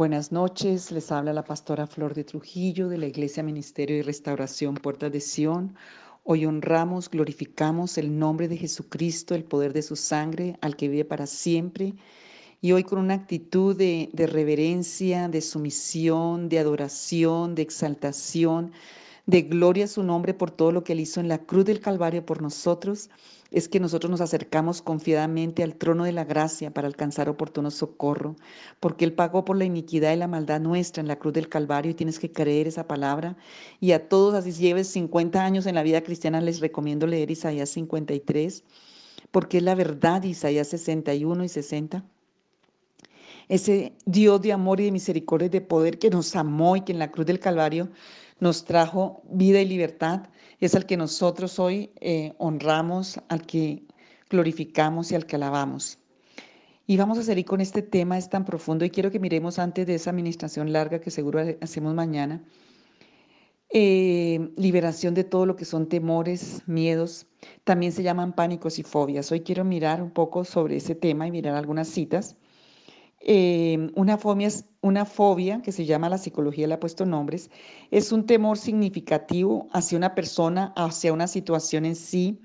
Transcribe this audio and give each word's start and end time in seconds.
Buenas 0.00 0.32
noches, 0.32 0.90
les 0.92 1.12
habla 1.12 1.34
la 1.34 1.44
pastora 1.44 1.86
Flor 1.86 2.14
de 2.14 2.24
Trujillo 2.24 2.88
de 2.88 2.96
la 2.96 3.04
Iglesia 3.04 3.42
Ministerio 3.42 3.98
y 3.98 4.00
Restauración 4.00 4.76
Puertas 4.76 5.12
de 5.12 5.20
Sión. 5.20 5.76
Hoy 6.24 6.46
honramos, 6.46 7.10
glorificamos 7.10 7.98
el 7.98 8.18
nombre 8.18 8.48
de 8.48 8.56
Jesucristo, 8.56 9.34
el 9.34 9.44
poder 9.44 9.74
de 9.74 9.82
su 9.82 9.96
sangre, 9.96 10.56
al 10.62 10.74
que 10.76 10.88
vive 10.88 11.04
para 11.04 11.26
siempre. 11.26 11.92
Y 12.62 12.72
hoy 12.72 12.82
con 12.82 12.98
una 12.98 13.12
actitud 13.12 13.76
de, 13.76 14.08
reverencia, 14.14 15.28
de 15.28 15.42
sumisión, 15.42 16.48
de 16.48 16.60
adoración, 16.60 17.54
de 17.54 17.60
exaltación, 17.60 18.72
de 19.26 19.42
gloria 19.42 19.84
a 19.84 19.88
su 19.88 20.02
nombre 20.02 20.32
por 20.32 20.50
todo 20.50 20.72
lo 20.72 20.82
que 20.82 20.94
él 20.94 21.00
hizo 21.00 21.20
en 21.20 21.28
la 21.28 21.44
cruz 21.44 21.66
del 21.66 21.80
Calvario 21.80 22.24
por 22.24 22.40
nosotros, 22.40 23.10
es 23.50 23.68
que 23.68 23.80
nosotros 23.80 24.10
nos 24.10 24.20
acercamos 24.20 24.80
confiadamente 24.82 25.62
al 25.62 25.74
trono 25.74 26.04
de 26.04 26.12
la 26.12 26.24
gracia 26.24 26.72
para 26.72 26.86
alcanzar 26.86 27.28
oportuno 27.28 27.70
socorro, 27.70 28.36
porque 28.78 29.04
Él 29.04 29.12
pagó 29.12 29.44
por 29.44 29.56
la 29.56 29.64
iniquidad 29.64 30.12
y 30.12 30.16
la 30.16 30.28
maldad 30.28 30.60
nuestra 30.60 31.00
en 31.00 31.08
la 31.08 31.18
cruz 31.18 31.32
del 31.34 31.48
Calvario 31.48 31.90
y 31.90 31.94
tienes 31.94 32.18
que 32.18 32.32
creer 32.32 32.68
esa 32.68 32.86
palabra. 32.86 33.36
Y 33.80 33.92
a 33.92 34.08
todos, 34.08 34.34
así 34.34 34.52
lleves 34.52 34.88
50 34.88 35.44
años 35.44 35.66
en 35.66 35.74
la 35.74 35.82
vida 35.82 36.02
cristiana, 36.02 36.40
les 36.40 36.60
recomiendo 36.60 37.06
leer 37.06 37.30
Isaías 37.30 37.70
53, 37.70 38.64
porque 39.30 39.58
es 39.58 39.62
la 39.62 39.74
verdad, 39.74 40.22
Isaías 40.22 40.68
61 40.68 41.44
y 41.44 41.48
60 41.48 42.04
ese 43.50 43.94
Dios 44.06 44.40
de 44.40 44.52
amor 44.52 44.80
y 44.80 44.84
de 44.84 44.92
misericordia 44.92 45.46
y 45.46 45.50
de 45.50 45.60
poder 45.60 45.98
que 45.98 46.08
nos 46.08 46.36
amó 46.36 46.76
y 46.76 46.82
que 46.82 46.92
en 46.92 47.00
la 47.00 47.10
cruz 47.10 47.26
del 47.26 47.40
Calvario 47.40 47.90
nos 48.40 48.64
trajo 48.64 49.22
vida 49.30 49.60
y 49.60 49.66
libertad, 49.66 50.28
es 50.60 50.74
al 50.74 50.86
que 50.86 50.96
nosotros 50.96 51.58
hoy 51.58 51.90
eh, 52.00 52.34
honramos, 52.38 53.20
al 53.28 53.46
que 53.46 53.84
glorificamos 54.28 55.12
y 55.12 55.14
al 55.14 55.26
que 55.26 55.36
alabamos. 55.36 55.98
Y 56.86 56.96
vamos 56.96 57.18
a 57.18 57.22
seguir 57.22 57.44
con 57.44 57.60
este 57.60 57.82
tema, 57.82 58.18
es 58.18 58.28
tan 58.28 58.44
profundo 58.44 58.84
y 58.84 58.90
quiero 58.90 59.10
que 59.10 59.20
miremos 59.20 59.58
antes 59.58 59.86
de 59.86 59.94
esa 59.94 60.10
administración 60.10 60.72
larga 60.72 61.00
que 61.00 61.10
seguro 61.10 61.40
hacemos 61.60 61.94
mañana, 61.94 62.42
eh, 63.72 64.50
liberación 64.56 65.14
de 65.14 65.22
todo 65.22 65.46
lo 65.46 65.54
que 65.54 65.64
son 65.64 65.88
temores, 65.88 66.62
miedos, 66.66 67.28
también 67.62 67.92
se 67.92 68.02
llaman 68.02 68.34
pánicos 68.34 68.80
y 68.80 68.82
fobias. 68.82 69.30
Hoy 69.30 69.42
quiero 69.42 69.64
mirar 69.64 70.02
un 70.02 70.10
poco 70.10 70.44
sobre 70.44 70.76
ese 70.76 70.96
tema 70.96 71.28
y 71.28 71.30
mirar 71.30 71.54
algunas 71.54 71.86
citas. 71.86 72.36
Em, 73.22 73.92
una, 73.96 74.16
fobia, 74.16 74.48
una 74.80 75.04
fobia 75.04 75.60
que 75.60 75.72
se 75.72 75.84
llama 75.84 76.08
la 76.08 76.16
psicología, 76.16 76.66
le 76.66 76.74
ha 76.74 76.80
puesto 76.80 77.04
nombres, 77.04 77.50
es 77.90 78.12
un 78.12 78.24
temor 78.24 78.56
significativo 78.56 79.68
hacia 79.72 79.98
una 79.98 80.14
persona, 80.14 80.72
hacia 80.74 81.12
una 81.12 81.26
situación 81.28 81.84
en 81.84 81.96
sí. 81.96 82.40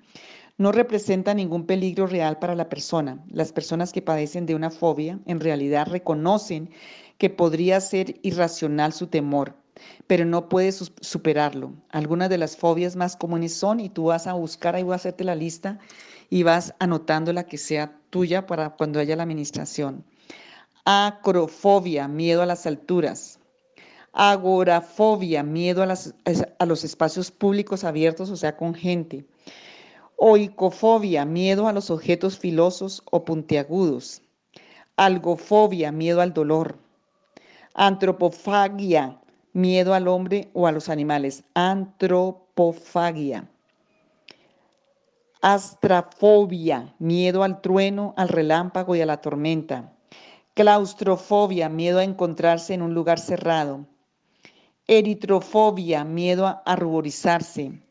No 0.58 0.72
representa 0.74 1.34
ningún 1.34 1.66
peligro 1.66 2.08
real 2.08 2.40
para 2.40 2.56
la 2.56 2.68
persona. 2.70 3.24
Las 3.30 3.54
personas 3.54 3.94
que 3.94 4.02
padecen 4.02 4.46
de 4.46 4.56
una 4.56 4.70
fobia 4.70 5.20
en 5.26 5.40
realidad 5.40 5.88
reconocen 5.88 6.70
que 7.18 7.30
podría 7.30 7.80
ser 7.80 8.20
irracional 8.22 8.92
su 8.92 9.08
temor, 9.08 9.56
pero 10.08 10.26
no 10.26 10.50
puedes 10.50 10.92
superarlo. 11.02 11.74
Algunas 11.90 12.30
de 12.30 12.38
las 12.38 12.58
fobias 12.58 12.98
más 12.98 13.16
comunes 13.16 13.54
son, 13.54 13.80
y 13.80 13.90
tú 13.90 14.06
vas 14.06 14.28
a 14.28 14.34
buscar, 14.34 14.76
ahí 14.76 14.84
voy 14.84 14.94
a 14.94 14.96
hacerte 14.98 15.24
la 15.24 15.36
lista, 15.36 15.80
y 16.30 16.44
vas 16.44 16.74
anotando 16.80 17.32
la 17.32 17.46
que 17.46 17.58
sea 17.58 17.98
tuya 18.10 18.46
para 18.46 18.72
cuando 18.72 19.00
haya 19.00 19.16
la 19.16 19.24
administración 19.24 20.04
acrofobia, 20.86 22.08
miedo 22.08 22.44
a 22.44 22.46
las 22.46 22.68
alturas, 22.68 23.40
agorafobia, 24.14 25.44
miedo 25.44 25.84
a, 25.84 26.66
los 26.66 26.84
espacios 26.84 27.32
públicos 27.32 27.84
abiertos, 27.84 28.30
o 28.30 28.36
sea, 28.36 28.56
con 28.56 28.76
gente, 28.76 29.26
oicofobia, 30.16 31.26
miedo 31.26 31.68
a 31.68 31.74
los 31.74 31.90
objetos 31.90 32.38
filosos 32.38 33.04
o 33.12 33.26
puntiagudos, 33.26 34.22
algofobia, 34.96 35.92
miedo 35.92 36.22
al 36.22 36.34
dolor, 36.34 36.78
antropofagia, 37.74 39.20
miedo 39.54 39.94
al 39.94 40.08
hombre 40.08 40.50
o 40.54 40.68
a 40.68 40.72
los 40.72 40.88
animales, 40.88 41.44
antropofagia. 41.56 43.50
Astrafobia, 45.42 46.96
miedo 46.98 47.44
al 47.44 47.62
trueno, 47.62 48.14
al 48.18 48.30
relámpago 48.30 48.96
y 48.96 49.02
a 49.02 49.06
la 49.06 49.22
tormenta. 49.22 49.95
Claustrofobia, 50.56 51.68
miedo 51.68 52.00
a 52.00 52.06
encontrarse 52.06 52.74
en 52.74 52.82
un 52.82 52.94
lugar 52.94 53.20
cerrado. 53.20 53.86
Eritrofobia, 54.88 56.06
miedo 56.06 56.62
a 56.66 56.76
ruborizarse. 56.78 57.84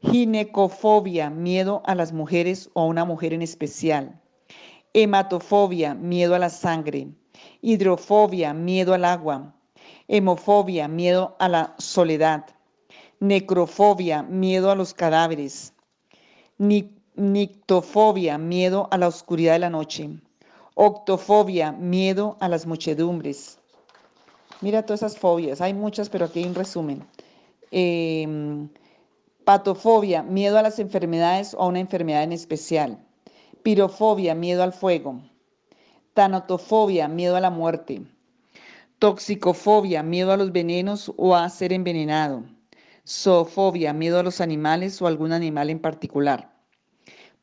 Ginecofobia, 0.00 1.28
miedo 1.28 1.82
a 1.84 1.94
las 1.94 2.14
mujeres 2.14 2.70
o 2.72 2.80
a 2.80 2.86
una 2.86 3.04
mujer 3.04 3.34
en 3.34 3.42
especial. 3.42 4.18
Hematofobia, 4.94 5.92
miedo 5.92 6.34
a 6.34 6.38
la 6.38 6.48
sangre. 6.48 7.08
Hidrofobia, 7.60 8.54
miedo 8.54 8.94
al 8.94 9.04
agua. 9.04 9.54
Hemofobia, 10.08 10.88
miedo 10.88 11.36
a 11.38 11.50
la 11.50 11.74
soledad. 11.76 12.46
Necrofobia, 13.20 14.22
miedo 14.22 14.70
a 14.70 14.76
los 14.76 14.94
cadáveres. 14.94 15.74
Nictofobia, 16.56 18.38
miedo 18.38 18.88
a 18.90 18.96
la 18.96 19.08
oscuridad 19.08 19.52
de 19.52 19.58
la 19.58 19.68
noche. 19.68 20.08
Octofobia, 20.80 21.72
miedo 21.72 22.36
a 22.38 22.48
las 22.48 22.64
muchedumbres. 22.64 23.58
Mira 24.60 24.86
todas 24.86 25.02
esas 25.02 25.18
fobias, 25.18 25.60
hay 25.60 25.74
muchas, 25.74 26.08
pero 26.08 26.26
aquí 26.26 26.38
hay 26.38 26.44
un 26.44 26.54
resumen. 26.54 27.04
Em, 27.72 28.68
patofobia, 29.44 30.22
miedo 30.22 30.56
a 30.56 30.62
las 30.62 30.78
enfermedades 30.78 31.52
o 31.54 31.62
a 31.62 31.66
una 31.66 31.80
enfermedad 31.80 32.22
en 32.22 32.30
especial. 32.30 33.04
Pirofobia, 33.64 34.36
miedo 34.36 34.62
al 34.62 34.72
fuego. 34.72 35.20
Tanotofobia, 36.14 37.08
miedo 37.08 37.34
a 37.34 37.40
la 37.40 37.50
muerte. 37.50 38.02
Toxicofobia, 39.00 40.04
miedo 40.04 40.30
a 40.30 40.36
los 40.36 40.52
venenos 40.52 41.12
o 41.16 41.34
a 41.34 41.48
ser 41.48 41.72
envenenado. 41.72 42.44
Zoofobia, 43.04 43.92
miedo 43.92 44.20
a 44.20 44.22
los 44.22 44.40
animales 44.40 45.02
o 45.02 45.06
a 45.06 45.08
algún 45.08 45.32
animal 45.32 45.70
en 45.70 45.80
particular. 45.80 46.57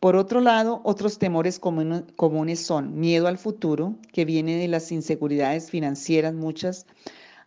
Por 0.06 0.18
otro 0.18 0.40
lado, 0.40 0.82
otros 0.84 1.18
temores 1.18 1.60
comunes 1.60 2.60
son 2.60 3.00
miedo 3.00 3.26
al 3.26 3.40
futuro, 3.40 3.96
que 4.14 4.24
viene 4.24 4.56
de 4.56 4.68
las 4.68 4.92
inseguridades 4.92 5.72
financieras, 5.72 6.36
muchas, 6.36 6.86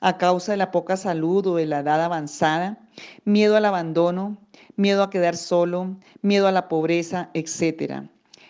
a 0.01 0.19
causa 0.19 0.51
de 0.51 0.59
la 0.59 0.73
poca 0.73 0.97
salud 0.97 1.47
o 1.47 1.55
de 1.55 1.67
la 1.67 1.79
edad 1.79 2.03
avanzada, 2.03 2.85
miedo 3.25 3.57
al 3.57 3.65
abandono, 3.65 4.39
miedo 4.75 5.05
a 5.05 5.11
quedar 5.11 5.37
solo, 5.37 6.01
miedo 6.21 6.49
a 6.49 6.51
la 6.51 6.67
pobreza, 6.67 7.31
etc. 7.33 8.09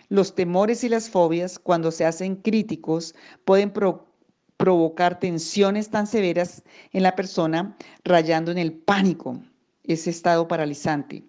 Los 0.09 0.35
temores 0.35 0.85
y 0.85 0.89
las 0.89 1.11
fobias, 1.11 1.59
cuando 1.59 1.91
se 1.91 2.07
hacen 2.07 2.37
críticos, 2.37 3.15
pueden 3.45 3.75
provocar 4.57 5.19
tensiones 5.19 5.91
tan 5.91 6.07
severas 6.07 6.63
en 6.95 7.03
la 7.03 7.15
persona, 7.15 7.77
rayando 8.05 8.53
en 8.53 8.57
el 8.57 8.73
pánico, 8.73 9.39
ese 9.85 10.09
estado 10.09 10.49
paralizante. 10.49 11.27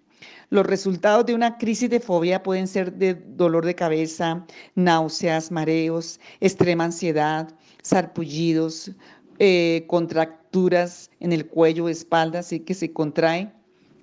Los 0.50 0.66
resultados 0.66 1.26
de 1.26 1.34
una 1.34 1.58
crisis 1.58 1.90
de 1.90 2.00
fobia 2.00 2.42
pueden 2.42 2.66
ser 2.66 2.92
de 2.92 3.14
dolor 3.14 3.64
de 3.64 3.74
cabeza, 3.74 4.44
náuseas, 4.74 5.50
mareos, 5.50 6.20
extrema 6.40 6.84
ansiedad, 6.84 7.52
sarpullidos, 7.82 8.92
eh, 9.38 9.84
contracturas 9.86 11.10
en 11.20 11.32
el 11.32 11.46
cuello 11.46 11.88
espalda, 11.88 12.40
así 12.40 12.60
que 12.60 12.74
se 12.74 12.92
contrae, 12.92 13.52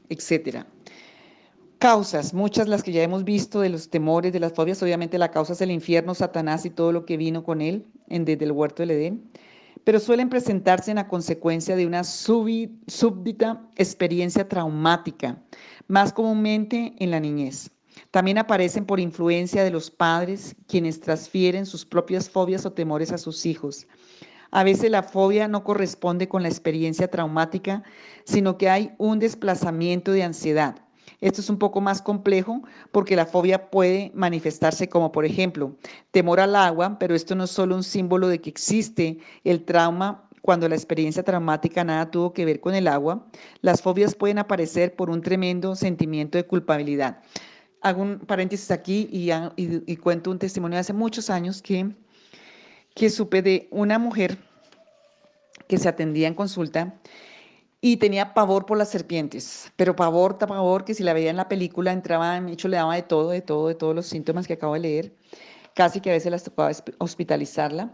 etc. 0.10 0.66
Causas, 1.80 2.34
muchas 2.34 2.68
las 2.68 2.82
que 2.82 2.92
ya 2.92 3.04
hemos 3.04 3.24
visto 3.24 3.60
de 3.62 3.70
los 3.70 3.90
temores, 3.90 4.34
de 4.34 4.40
las 4.40 4.54
fobias, 4.54 4.82
obviamente 4.82 5.20
la 5.20 5.30
causa 5.30 5.54
es 5.54 5.62
el 5.62 5.70
infierno, 5.70 6.16
Satanás 6.16 6.66
y 6.66 6.72
todo 6.72 6.92
lo 6.92 7.06
que 7.06 7.18
vino 7.18 7.44
con 7.44 7.62
él 7.62 7.86
en, 8.08 8.26
desde 8.26 8.46
el 8.46 8.52
huerto 8.52 8.82
del 8.82 8.92
Edén 8.92 9.30
pero 9.88 10.02
suelen 10.02 10.28
presentarse 10.28 10.92
en 10.92 10.96
la 10.96 11.08
consecuencia 11.08 11.78
de 11.78 11.86
una 11.86 12.04
súbdita 12.04 13.62
experiencia 13.78 14.46
traumática, 14.46 15.42
más 15.88 16.12
comúnmente 16.12 16.94
en 17.00 17.10
la 17.10 17.22
niñez. 17.22 17.72
También 18.12 18.38
aparecen 18.38 18.86
por 18.86 19.00
influencia 19.00 19.64
de 19.64 19.72
los 19.72 19.90
padres, 19.90 20.58
quienes 20.68 21.00
transfieren 21.00 21.66
sus 21.66 21.86
propias 21.86 22.30
fobias 22.30 22.66
o 22.66 22.74
temores 22.74 23.14
a 23.14 23.18
sus 23.18 23.46
hijos. 23.46 23.88
A 24.52 24.66
veces 24.66 24.92
la 24.92 25.04
fobia 25.04 25.48
no 25.48 25.64
corresponde 25.64 26.28
con 26.28 26.44
la 26.44 26.50
experiencia 26.50 27.10
traumática, 27.10 27.84
sino 28.26 28.58
que 28.58 28.70
hay 28.70 28.94
un 28.98 29.20
desplazamiento 29.20 30.12
de 30.12 30.24
ansiedad 30.24 30.76
esto 31.20 31.42
es 31.42 31.50
un 31.50 31.58
poco 31.58 31.82
más 31.82 32.02
complejo 32.02 32.62
porque 32.92 33.16
la 33.16 33.26
fobia 33.26 33.70
puede 33.70 34.12
manifestarse 34.14 34.88
como, 34.88 35.12
por 35.12 35.26
ejemplo, 35.26 35.76
temor 36.12 36.40
al 36.40 36.56
agua, 36.56 36.98
pero 37.00 37.16
esto 37.16 37.36
no 37.36 37.46
es 37.46 37.52
solo 37.52 37.76
un 37.76 37.84
símbolo 37.84 38.28
de 38.28 38.40
que 38.40 38.50
existe 38.50 39.18
el 39.44 39.64
trauma 39.64 40.28
cuando 40.42 40.70
la 40.70 40.76
experiencia 40.76 41.24
traumática 41.24 41.84
nada 41.84 42.12
tuvo 42.12 42.34
que 42.34 42.46
ver 42.46 42.60
con 42.60 42.76
el 42.76 42.88
agua. 42.88 43.28
Las 43.62 43.82
fobias 43.82 44.16
pueden 44.16 44.38
aparecer 44.38 44.96
por 44.96 45.10
un 45.10 45.22
tremendo 45.22 45.76
sentimiento 45.76 46.38
de 46.38 46.46
culpabilidad. 46.46 47.22
Hago 47.82 48.02
un 48.04 48.20
paréntesis 48.20 48.72
aquí 48.72 49.10
y, 49.12 49.96
cuento 49.98 50.32
un 50.32 50.40
testimonio 50.40 50.76
de 50.76 50.82
hace 50.82 50.94
muchos 50.94 51.30
años 51.30 51.62
que, 51.62 51.90
que 52.96 53.10
supe 53.10 53.42
de 53.42 53.68
una 53.72 54.00
mujer 54.00 54.38
que 55.68 55.78
se 55.78 55.90
atendía 55.90 56.28
en 56.28 56.34
consulta 56.34 56.96
y 57.82 57.98
tenía 57.98 58.34
pavor 58.34 58.66
por 58.66 58.78
las 58.78 58.90
serpientes, 58.90 59.72
pero 59.76 59.96
pavor, 59.96 60.38
pavor, 60.38 60.84
que 60.86 60.94
si 60.94 61.04
la 61.04 61.14
veía 61.14 61.30
en 61.30 61.38
la 61.38 61.48
película 61.48 61.92
entraba, 61.92 62.38
en 62.38 62.50
hecho 62.50 62.68
le 62.68 62.78
daba 62.78 62.96
de 62.96 63.04
todo, 63.04 63.30
de 63.30 63.42
todo, 63.42 63.68
de 63.68 63.76
todos 63.76 63.96
los 63.96 64.08
síntomas 64.08 64.48
que 64.48 64.54
acabo 64.54 64.74
de 64.74 64.80
leer, 64.80 65.14
casi 65.76 66.02
que 66.02 66.10
a 66.10 66.14
veces 66.14 66.32
las 66.32 66.44
tocaba 66.44 66.72
hospitalizarla. 66.98 67.94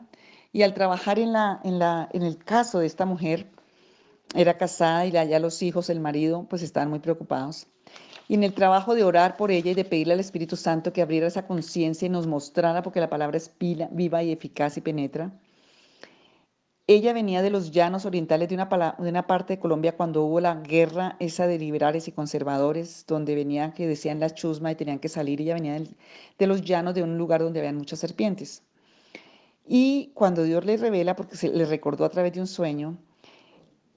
Y 0.53 0.62
al 0.62 0.74
trabajar 0.74 1.19
en, 1.19 1.33
la, 1.33 1.59
en, 1.63 1.80
la, 1.80 2.09
en 2.13 2.21
el 2.24 2.38
caso 2.38 2.80
de 2.80 2.85
esta 2.85 3.06
mujer, 3.06 3.50
era 4.35 4.57
casada 4.57 5.06
y 5.06 5.12
ya 5.12 5.39
los 5.39 5.62
hijos, 5.62 5.89
el 5.89 6.00
marido, 6.00 6.47
pues 6.50 6.62
estaban 6.62 6.89
muy 6.89 7.00
preocupados. 7.00 7.68
Y 8.27 8.35
en 8.35 8.44
el 8.44 8.53
trabajo 8.53 8.95
de 8.95 9.03
orar 9.03 9.35
por 9.38 9.51
ella 9.51 9.71
y 9.71 9.74
de 9.75 9.85
pedirle 9.85 10.13
al 10.13 10.19
Espíritu 10.19 10.56
Santo 10.56 10.94
que 10.94 11.01
abriera 11.01 11.27
esa 11.27 11.45
conciencia 11.45 12.06
y 12.06 12.09
nos 12.09 12.27
mostrara, 12.27 12.81
porque 12.81 13.00
la 13.00 13.09
palabra 13.09 13.38
es 13.38 13.51
viva 13.59 14.24
y 14.24 14.31
eficaz 14.31 14.77
y 14.77 14.81
penetra. 14.81 15.31
Ella 16.85 17.13
venía 17.13 17.41
de 17.41 17.50
los 17.50 17.71
llanos 17.71 18.06
orientales 18.06 18.50
de 18.50 18.56
una, 18.56 18.95
de 19.00 19.09
una 19.09 19.25
parte 19.25 19.53
de 19.53 19.59
Colombia 19.59 19.95
cuando 19.95 20.24
hubo 20.24 20.41
la 20.41 20.56
guerra 20.56 21.15
esa 21.19 21.47
de 21.47 21.57
liberales 21.57 22.09
y 22.09 22.12
conservadores, 22.12 23.06
donde 23.07 23.35
venían 23.35 23.71
que 23.71 23.88
decían 23.88 24.19
la 24.19 24.30
chusma 24.31 24.71
y 24.71 24.75
tenían 24.75 25.00
que 25.00 25.07
salir. 25.07 25.39
Ella 25.39 25.53
venía 25.53 25.80
de 25.80 26.47
los 26.47 26.62
llanos 26.62 26.94
de 26.94 27.03
un 27.03 27.18
lugar 27.18 27.41
donde 27.41 27.59
habían 27.59 27.77
muchas 27.77 28.00
serpientes. 28.00 28.63
Y 29.65 30.12
cuando 30.13 30.44
Dios 30.44 30.65
le 30.65 30.75
revela, 30.75 31.15
porque 31.15 31.38
se 31.38 31.47
le 31.50 31.65
recordó 31.65 32.03
a 32.03 32.09
través 32.09 32.33
de 32.33 32.41
un 32.41 32.47
sueño, 32.47 32.97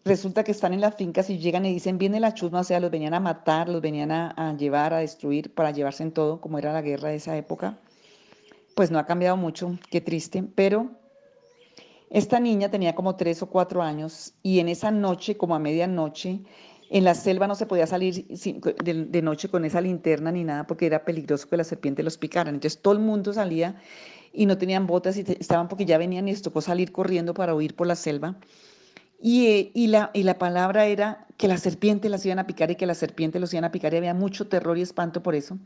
resulta 0.05 0.45
que 0.45 0.53
están 0.53 0.73
en 0.73 0.81
las 0.81 0.95
fincas 0.95 1.29
y 1.29 1.39
llegan 1.39 1.67
y 1.67 1.73
dicen, 1.73 1.99
viene 1.99 2.21
la 2.21 2.35
chusma, 2.35 2.61
o 2.61 2.65
sea, 2.65 2.79
los 2.79 2.93
venían 2.93 3.15
a 3.15 3.21
matar, 3.21 3.69
los 3.69 3.83
venían 3.83 4.13
a, 4.13 4.57
llevar, 4.57 4.95
a 4.95 4.99
destruir, 4.99 5.53
para 5.53 5.73
llevarse 5.73 6.05
en 6.05 6.13
todo, 6.13 6.41
como 6.41 6.59
era 6.59 6.73
la 6.73 6.83
guerra 6.83 7.09
de 7.09 7.17
esa 7.17 7.37
época. 7.37 7.81
Pues 8.77 8.93
no 8.93 9.01
ha 9.01 9.07
cambiado 9.07 9.37
mucho, 9.37 9.77
qué 9.91 10.01
triste, 10.01 10.45
pero 10.55 10.91
esta 12.11 12.39
niña 12.41 12.71
tenía 12.71 12.95
como 12.95 13.17
tres 13.17 13.43
o 13.43 13.47
cuatro 13.47 13.83
años 13.83 14.35
y 14.43 14.61
en 14.61 14.69
esa 14.69 14.91
noche, 14.91 15.37
como 15.37 15.55
a 15.55 15.59
medianoche, 15.59 16.41
en 16.89 17.05
la 17.05 17.15
selva 17.15 17.49
no 17.49 17.55
se 17.55 17.67
podía 17.67 17.87
salir 17.87 18.27
de, 18.29 19.23
noche 19.23 19.49
con 19.49 19.65
esa 19.65 19.81
linterna 19.81 20.31
ni 20.31 20.45
nada 20.45 20.67
porque 20.67 20.87
era 20.87 21.05
peligroso 21.05 21.49
que 21.49 21.57
la 21.57 21.65
serpiente 21.65 22.03
los 22.03 22.17
picaran. 22.17 22.55
Entonces 22.55 22.81
todo 22.81 22.95
el 22.95 23.01
mundo 23.01 23.33
salía 23.33 23.81
y 24.33 24.47
no 24.47 24.57
tenían 24.57 24.87
botas 24.87 25.17
y 25.17 25.25
estaban 25.41 25.69
porque 25.69 25.85
ya 25.85 25.99
venían 25.99 26.29
y 26.29 26.31
les 26.31 26.43
tocó 26.43 26.61
salir 26.61 26.93
corriendo 26.93 27.35
para 27.35 27.55
huir 27.55 27.75
por 27.75 27.89
la 27.89 27.97
selva. 27.97 28.37
Y, 29.21 29.73
y, 29.75 29.89
la, 29.89 30.11
y 30.15 30.23
la 30.23 30.39
palabra 30.39 30.87
era 30.87 31.27
que 31.37 31.49
la 31.49 31.59
serpiente 31.59 32.09
las 32.09 32.25
iban 32.25 32.39
a 32.39 32.47
picar 32.47 32.71
y 32.71 32.77
que 32.77 32.87
la 32.87 32.95
serpiente 32.95 33.41
los 33.41 33.53
iban 33.53 33.65
a 33.65 33.73
picar 33.73 33.95
y 33.95 33.97
había 33.97 34.15
mucho 34.15 34.47
terror 34.47 34.79
y 34.79 34.83
espanto 34.83 35.23
por 35.23 35.35
eso. 35.35 35.59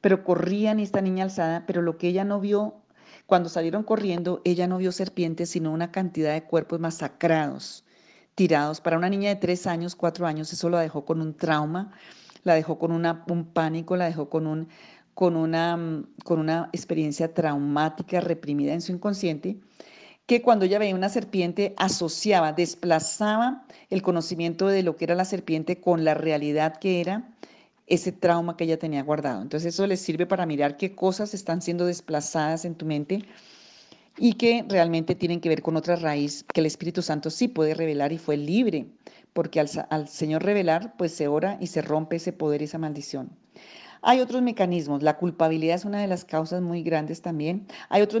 Pero 0.00 0.24
corrían 0.24 0.80
esta 0.80 1.00
niña 1.00 1.24
alzada, 1.24 1.64
pero 1.66 1.80
lo 1.80 1.96
que 1.96 2.08
ella 2.08 2.24
no 2.24 2.40
vio, 2.40 2.81
cuando 3.26 3.48
salieron 3.48 3.82
corriendo, 3.82 4.40
ella 4.44 4.66
no 4.66 4.78
vio 4.78 4.92
serpientes, 4.92 5.50
sino 5.50 5.72
una 5.72 5.90
cantidad 5.90 6.32
de 6.32 6.44
cuerpos 6.44 6.80
masacrados, 6.80 7.84
tirados. 8.34 8.80
Para 8.80 8.98
una 8.98 9.08
niña 9.08 9.30
de 9.30 9.36
tres 9.36 9.66
años, 9.66 9.94
cuatro 9.96 10.26
años, 10.26 10.52
eso 10.52 10.68
la 10.68 10.80
dejó 10.80 11.04
con 11.04 11.20
un 11.20 11.34
trauma, 11.34 11.92
la 12.44 12.54
dejó 12.54 12.78
con 12.78 12.92
un 12.92 13.44
pánico, 13.52 13.96
la 13.96 14.06
dejó 14.06 14.28
con, 14.28 14.46
un, 14.46 14.68
con, 15.14 15.36
una, 15.36 16.04
con 16.24 16.38
una 16.38 16.68
experiencia 16.72 17.32
traumática 17.32 18.20
reprimida 18.20 18.72
en 18.74 18.80
su 18.80 18.92
inconsciente 18.92 19.58
que 20.26 20.42
cuando 20.42 20.64
ella 20.64 20.78
veía 20.78 20.94
una 20.94 21.08
serpiente 21.08 21.74
asociaba, 21.76 22.52
desplazaba 22.52 23.64
el 23.90 24.02
conocimiento 24.02 24.68
de 24.68 24.82
lo 24.82 24.96
que 24.96 25.04
era 25.04 25.14
la 25.14 25.24
serpiente 25.24 25.80
con 25.80 26.04
la 26.04 26.14
realidad 26.14 26.78
que 26.78 27.00
era 27.00 27.28
ese 27.86 28.12
trauma 28.12 28.56
que 28.56 28.64
ella 28.64 28.78
tenía 28.78 29.02
guardado. 29.02 29.42
Entonces 29.42 29.74
eso 29.74 29.86
le 29.86 29.96
sirve 29.96 30.26
para 30.26 30.46
mirar 30.46 30.76
qué 30.76 30.94
cosas 30.94 31.34
están 31.34 31.62
siendo 31.62 31.86
desplazadas 31.86 32.64
en 32.64 32.74
tu 32.74 32.86
mente 32.86 33.24
y 34.18 34.34
que 34.34 34.64
realmente 34.68 35.14
tienen 35.14 35.40
que 35.40 35.48
ver 35.48 35.62
con 35.62 35.76
otra 35.76 35.96
raíz 35.96 36.44
que 36.52 36.60
el 36.60 36.66
Espíritu 36.66 37.02
Santo 37.02 37.30
sí 37.30 37.48
puede 37.48 37.74
revelar 37.74 38.12
y 38.12 38.18
fue 38.18 38.36
libre, 38.36 38.86
porque 39.32 39.60
al, 39.60 39.68
al 39.90 40.08
Señor 40.08 40.44
revelar, 40.44 40.94
pues 40.96 41.12
se 41.14 41.28
ora 41.28 41.56
y 41.60 41.68
se 41.68 41.82
rompe 41.82 42.16
ese 42.16 42.32
poder 42.32 42.62
esa 42.62 42.78
maldición. 42.78 43.30
Hay 44.02 44.20
otros 44.20 44.42
mecanismos. 44.42 45.02
La 45.02 45.16
culpabilidad 45.16 45.76
es 45.76 45.84
una 45.84 46.00
de 46.00 46.08
las 46.08 46.24
causas 46.24 46.60
muy 46.60 46.82
grandes 46.82 47.22
también. 47.22 47.68
Hay 47.88 48.02
otros 48.02 48.20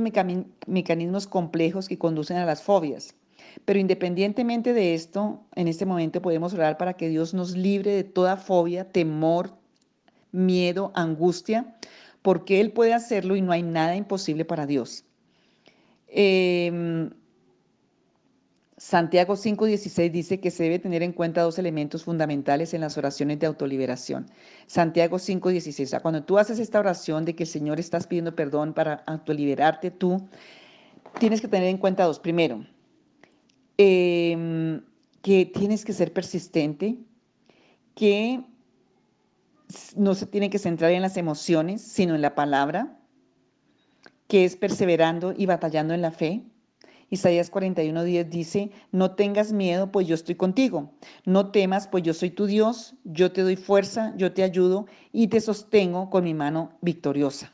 mecanismos 0.66 1.26
complejos 1.26 1.88
que 1.88 1.98
conducen 1.98 2.36
a 2.36 2.46
las 2.46 2.62
fobias. 2.62 3.16
Pero 3.64 3.78
independientemente 3.78 4.72
de 4.72 4.94
esto, 4.94 5.40
en 5.54 5.68
este 5.68 5.86
momento 5.86 6.22
podemos 6.22 6.54
orar 6.54 6.78
para 6.78 6.94
que 6.94 7.08
Dios 7.08 7.34
nos 7.34 7.56
libre 7.56 7.92
de 7.92 8.04
toda 8.04 8.36
fobia, 8.36 8.90
temor, 8.90 9.54
miedo, 10.30 10.92
angustia, 10.94 11.76
porque 12.22 12.60
Él 12.60 12.72
puede 12.72 12.94
hacerlo 12.94 13.36
y 13.36 13.42
no 13.42 13.52
hay 13.52 13.62
nada 13.62 13.96
imposible 13.96 14.44
para 14.44 14.66
Dios. 14.66 15.04
Eh, 16.08 17.10
Santiago 18.82 19.36
5:16 19.36 20.10
dice 20.10 20.40
que 20.40 20.50
se 20.50 20.64
debe 20.64 20.80
tener 20.80 21.04
en 21.04 21.12
cuenta 21.12 21.42
dos 21.42 21.56
elementos 21.56 22.02
fundamentales 22.02 22.74
en 22.74 22.80
las 22.80 22.98
oraciones 22.98 23.38
de 23.38 23.46
autoliberación. 23.46 24.26
Santiago 24.66 25.20
5:16, 25.20 25.86
o 25.86 25.90
sea, 25.90 26.00
cuando 26.00 26.24
tú 26.24 26.36
haces 26.36 26.58
esta 26.58 26.80
oración 26.80 27.24
de 27.24 27.36
que 27.36 27.44
el 27.44 27.48
Señor 27.48 27.78
estás 27.78 28.08
pidiendo 28.08 28.34
perdón 28.34 28.74
para 28.74 29.04
autoliberarte 29.06 29.92
tú, 29.92 30.26
tienes 31.20 31.40
que 31.40 31.46
tener 31.46 31.68
en 31.68 31.78
cuenta 31.78 32.02
dos. 32.02 32.18
Primero, 32.18 32.66
em, 33.82 34.82
que 35.22 35.46
tienes 35.46 35.84
que 35.84 35.92
ser 35.92 36.12
persistente, 36.12 36.98
que 37.94 38.44
no 39.96 40.14
se 40.14 40.26
tiene 40.26 40.50
que 40.50 40.58
centrar 40.58 40.92
en 40.92 41.02
las 41.02 41.16
emociones, 41.16 41.82
sino 41.82 42.14
en 42.14 42.22
la 42.22 42.34
palabra, 42.34 42.98
que 44.28 44.44
es 44.44 44.56
perseverando 44.56 45.34
y 45.36 45.46
batallando 45.46 45.94
en 45.94 46.02
la 46.02 46.10
fe 46.10 46.44
Isaías 47.12 47.50
41:10 47.50 48.30
dice, 48.30 48.70
no 48.90 49.14
tengas 49.14 49.52
miedo, 49.52 49.92
pues 49.92 50.06
yo 50.06 50.14
estoy 50.14 50.34
contigo. 50.34 50.94
No 51.26 51.50
temas, 51.50 51.86
pues 51.86 52.04
yo 52.04 52.14
soy 52.14 52.30
tu 52.30 52.46
Dios. 52.46 52.94
Yo 53.04 53.32
te 53.32 53.42
doy 53.42 53.56
fuerza, 53.56 54.14
yo 54.16 54.32
te 54.32 54.42
ayudo 54.42 54.86
y 55.12 55.28
te 55.28 55.42
sostengo 55.42 56.08
con 56.08 56.24
mi 56.24 56.32
mano 56.32 56.72
victoriosa. 56.80 57.52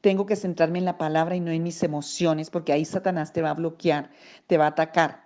Tengo 0.00 0.26
que 0.26 0.34
centrarme 0.34 0.80
en 0.80 0.86
la 0.86 0.98
palabra 0.98 1.36
y 1.36 1.40
no 1.40 1.52
en 1.52 1.62
mis 1.62 1.84
emociones, 1.84 2.50
porque 2.50 2.72
ahí 2.72 2.84
Satanás 2.84 3.32
te 3.32 3.42
va 3.42 3.50
a 3.50 3.54
bloquear, 3.54 4.10
te 4.48 4.58
va 4.58 4.64
a 4.64 4.70
atacar. 4.70 5.25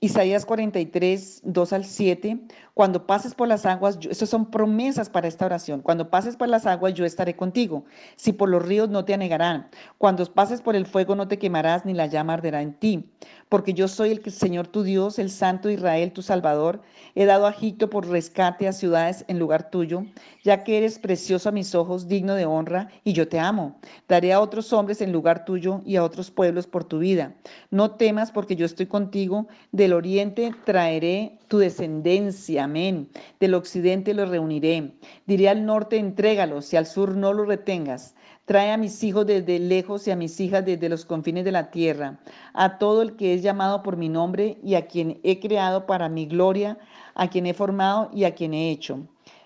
Isaías 0.00 0.44
43, 0.44 1.40
2 1.42 1.72
al 1.72 1.84
7, 1.86 2.38
cuando 2.74 3.06
pases 3.06 3.34
por 3.34 3.48
las 3.48 3.64
aguas, 3.64 3.98
eso 4.10 4.26
son 4.26 4.50
promesas 4.50 5.08
para 5.08 5.26
esta 5.26 5.46
oración, 5.46 5.80
cuando 5.80 6.10
pases 6.10 6.36
por 6.36 6.48
las 6.48 6.66
aguas 6.66 6.92
yo 6.92 7.06
estaré 7.06 7.34
contigo, 7.34 7.86
si 8.16 8.34
por 8.34 8.50
los 8.50 8.62
ríos 8.62 8.90
no 8.90 9.06
te 9.06 9.14
anegarán, 9.14 9.68
cuando 9.96 10.26
pases 10.26 10.60
por 10.60 10.76
el 10.76 10.84
fuego 10.84 11.16
no 11.16 11.28
te 11.28 11.38
quemarás 11.38 11.86
ni 11.86 11.94
la 11.94 12.06
llama 12.06 12.34
arderá 12.34 12.60
en 12.60 12.74
ti, 12.74 13.10
porque 13.48 13.74
yo 13.74 13.86
soy 13.88 14.10
el 14.10 14.32
Señor 14.32 14.66
tu 14.66 14.82
Dios, 14.82 15.18
el 15.18 15.30
Santo 15.30 15.70
Israel 15.70 16.12
tu 16.12 16.22
Salvador, 16.22 16.82
he 17.14 17.24
dado 17.24 17.46
a 17.46 17.50
Egipto 17.50 17.88
por 17.88 18.08
rescate 18.08 18.66
a 18.66 18.72
ciudades 18.72 19.24
en 19.28 19.38
lugar 19.38 19.70
tuyo, 19.70 20.04
ya 20.42 20.64
que 20.64 20.78
eres 20.78 20.98
precioso 20.98 21.48
a 21.48 21.52
mis 21.52 21.74
ojos, 21.74 22.08
digno 22.08 22.34
de 22.34 22.46
honra, 22.46 22.88
y 23.04 23.12
yo 23.12 23.28
te 23.28 23.38
amo. 23.38 23.78
Daré 24.08 24.32
a 24.32 24.40
otros 24.40 24.72
hombres 24.72 25.00
en 25.00 25.12
lugar 25.12 25.44
tuyo 25.44 25.80
y 25.84 25.96
a 25.96 26.04
otros 26.04 26.30
pueblos 26.30 26.66
por 26.66 26.84
tu 26.84 26.98
vida. 26.98 27.34
No 27.70 27.92
temas 27.92 28.32
porque 28.32 28.56
yo 28.56 28.66
estoy 28.66 28.86
contigo, 28.86 29.46
del 29.72 29.92
oriente 29.92 30.52
traeré 30.64 31.38
tu 31.48 31.58
descendencia, 31.58 32.64
amén. 32.64 33.08
Del 33.38 33.54
occidente 33.54 34.14
los 34.14 34.28
reuniré. 34.28 34.92
Diré 35.26 35.48
al 35.48 35.64
norte, 35.64 35.98
entrégalos, 35.98 36.72
y 36.72 36.76
al 36.76 36.86
sur 36.86 37.16
no 37.16 37.32
los 37.32 37.46
retengas. 37.46 38.14
Trae 38.46 38.70
a 38.70 38.76
mis 38.76 39.02
hijos 39.02 39.26
desde 39.26 39.58
lejos 39.58 40.06
y 40.06 40.12
a 40.12 40.16
mis 40.16 40.38
hijas 40.38 40.64
desde 40.64 40.88
los 40.88 41.04
confines 41.04 41.44
de 41.44 41.50
la 41.50 41.72
tierra, 41.72 42.20
a 42.54 42.78
todo 42.78 43.02
el 43.02 43.16
que 43.16 43.34
es 43.34 43.42
llamado 43.42 43.82
por 43.82 43.96
mi 43.96 44.08
nombre 44.08 44.56
y 44.62 44.76
a 44.76 44.86
quien 44.86 45.18
he 45.24 45.40
creado 45.40 45.84
para 45.84 46.08
mi 46.08 46.26
gloria, 46.26 46.78
a 47.16 47.28
quien 47.28 47.46
he 47.46 47.54
formado 47.54 48.08
y 48.14 48.22
a 48.22 48.36
quien 48.36 48.54
he 48.54 48.70
hecho. 48.70 49.00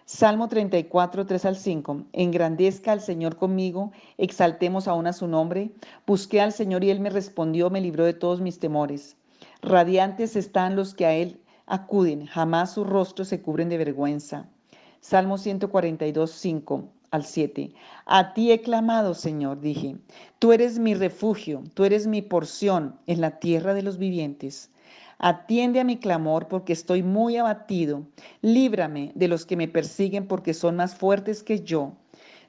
Salmo 0.04 0.48
34, 0.48 1.24
3 1.24 1.44
al 1.46 1.56
5. 1.56 2.02
Engrandezca 2.12 2.92
al 2.92 3.00
Señor 3.00 3.36
conmigo, 3.36 3.90
exaltemos 4.18 4.86
aún 4.86 5.06
a 5.06 5.14
su 5.14 5.26
nombre. 5.26 5.70
Busqué 6.06 6.42
al 6.42 6.52
Señor 6.52 6.84
y 6.84 6.90
Él 6.90 7.00
me 7.00 7.08
respondió, 7.08 7.70
me 7.70 7.80
libró 7.80 8.04
de 8.04 8.12
todos 8.12 8.42
mis 8.42 8.58
temores. 8.58 9.16
Radiantes 9.62 10.36
están 10.36 10.76
los 10.76 10.92
que 10.92 11.06
a 11.06 11.14
Él 11.14 11.40
acuden, 11.64 12.26
jamás 12.26 12.74
sus 12.74 12.86
rostros 12.86 13.28
se 13.28 13.40
cubren 13.40 13.70
de 13.70 13.78
vergüenza. 13.78 14.50
Salmo 15.00 15.38
142, 15.38 16.30
5 16.30 16.99
al 17.10 17.24
7. 17.24 17.72
A 18.06 18.34
ti 18.34 18.52
he 18.52 18.60
clamado, 18.60 19.14
Señor, 19.14 19.60
dije. 19.60 19.96
Tú 20.38 20.52
eres 20.52 20.78
mi 20.78 20.94
refugio, 20.94 21.62
tú 21.74 21.84
eres 21.84 22.06
mi 22.06 22.22
porción 22.22 22.96
en 23.06 23.20
la 23.20 23.38
tierra 23.38 23.74
de 23.74 23.82
los 23.82 23.98
vivientes. 23.98 24.70
Atiende 25.18 25.80
a 25.80 25.84
mi 25.84 25.98
clamor 25.98 26.48
porque 26.48 26.72
estoy 26.72 27.02
muy 27.02 27.36
abatido. 27.36 28.06
Líbrame 28.40 29.12
de 29.14 29.28
los 29.28 29.44
que 29.44 29.56
me 29.56 29.68
persiguen 29.68 30.26
porque 30.26 30.54
son 30.54 30.76
más 30.76 30.94
fuertes 30.94 31.42
que 31.42 31.60
yo. 31.60 31.92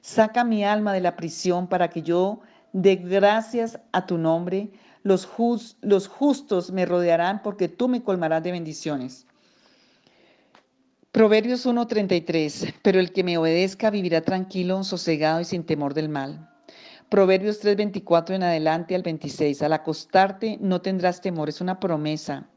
Saca 0.00 0.42
mi 0.42 0.64
alma 0.64 0.92
de 0.94 1.00
la 1.00 1.16
prisión 1.16 1.66
para 1.66 1.90
que 1.90 2.02
yo 2.02 2.40
dé 2.72 2.96
gracias 2.96 3.78
a 3.92 4.06
tu 4.06 4.16
nombre. 4.16 4.70
Los, 5.02 5.28
los 5.82 6.08
justos 6.08 6.72
me 6.72 6.86
rodearán 6.86 7.42
porque 7.42 7.68
tú 7.68 7.88
me 7.88 8.02
colmarás 8.02 8.42
de 8.42 8.52
bendiciones. 8.52 9.26
Proverbios 11.12 11.66
1:33, 11.66 12.72
pero 12.80 12.98
el 12.98 13.12
que 13.12 13.22
me 13.22 13.36
obedezca 13.36 13.90
vivirá 13.90 14.22
tranquilo, 14.22 14.82
sosegado 14.82 15.42
y 15.42 15.44
sin 15.44 15.62
temor 15.62 15.92
del 15.92 16.08
mal. 16.08 16.48
Proverbios 17.10 17.60
3:24 17.60 18.34
en 18.34 18.42
adelante 18.42 18.94
al 18.94 19.02
26, 19.02 19.60
al 19.60 19.74
acostarte 19.74 20.56
no 20.62 20.80
tendrás 20.80 21.20
temor, 21.20 21.50
es 21.50 21.60
una 21.60 21.78
promesa. 21.80 22.48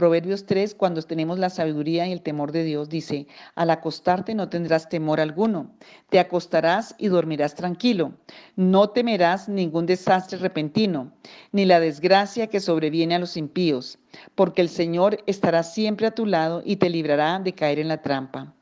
Proverbios 0.00 0.46
3, 0.46 0.76
cuando 0.76 1.02
tenemos 1.02 1.38
la 1.38 1.50
sabiduría 1.50 2.06
y 2.06 2.12
el 2.12 2.22
temor 2.22 2.52
de 2.52 2.64
Dios, 2.64 2.88
dice, 2.88 3.26
al 3.54 3.68
acostarte 3.68 4.34
no 4.34 4.48
tendrás 4.48 4.88
temor 4.88 5.20
alguno, 5.20 5.72
te 6.08 6.18
acostarás 6.18 6.94
y 6.96 7.08
dormirás 7.08 7.54
tranquilo, 7.54 8.14
no 8.56 8.88
temerás 8.88 9.46
ningún 9.46 9.84
desastre 9.84 10.38
repentino, 10.38 11.12
ni 11.52 11.66
la 11.66 11.80
desgracia 11.80 12.46
que 12.46 12.60
sobreviene 12.60 13.14
a 13.14 13.18
los 13.18 13.36
impíos, 13.36 13.98
porque 14.34 14.62
el 14.62 14.70
Señor 14.70 15.22
estará 15.26 15.62
siempre 15.62 16.06
a 16.06 16.14
tu 16.14 16.24
lado 16.24 16.62
y 16.64 16.76
te 16.76 16.88
librará 16.88 17.38
de 17.38 17.52
caer 17.52 17.78
en 17.78 17.88
la 17.88 18.00
trampa. 18.00 18.54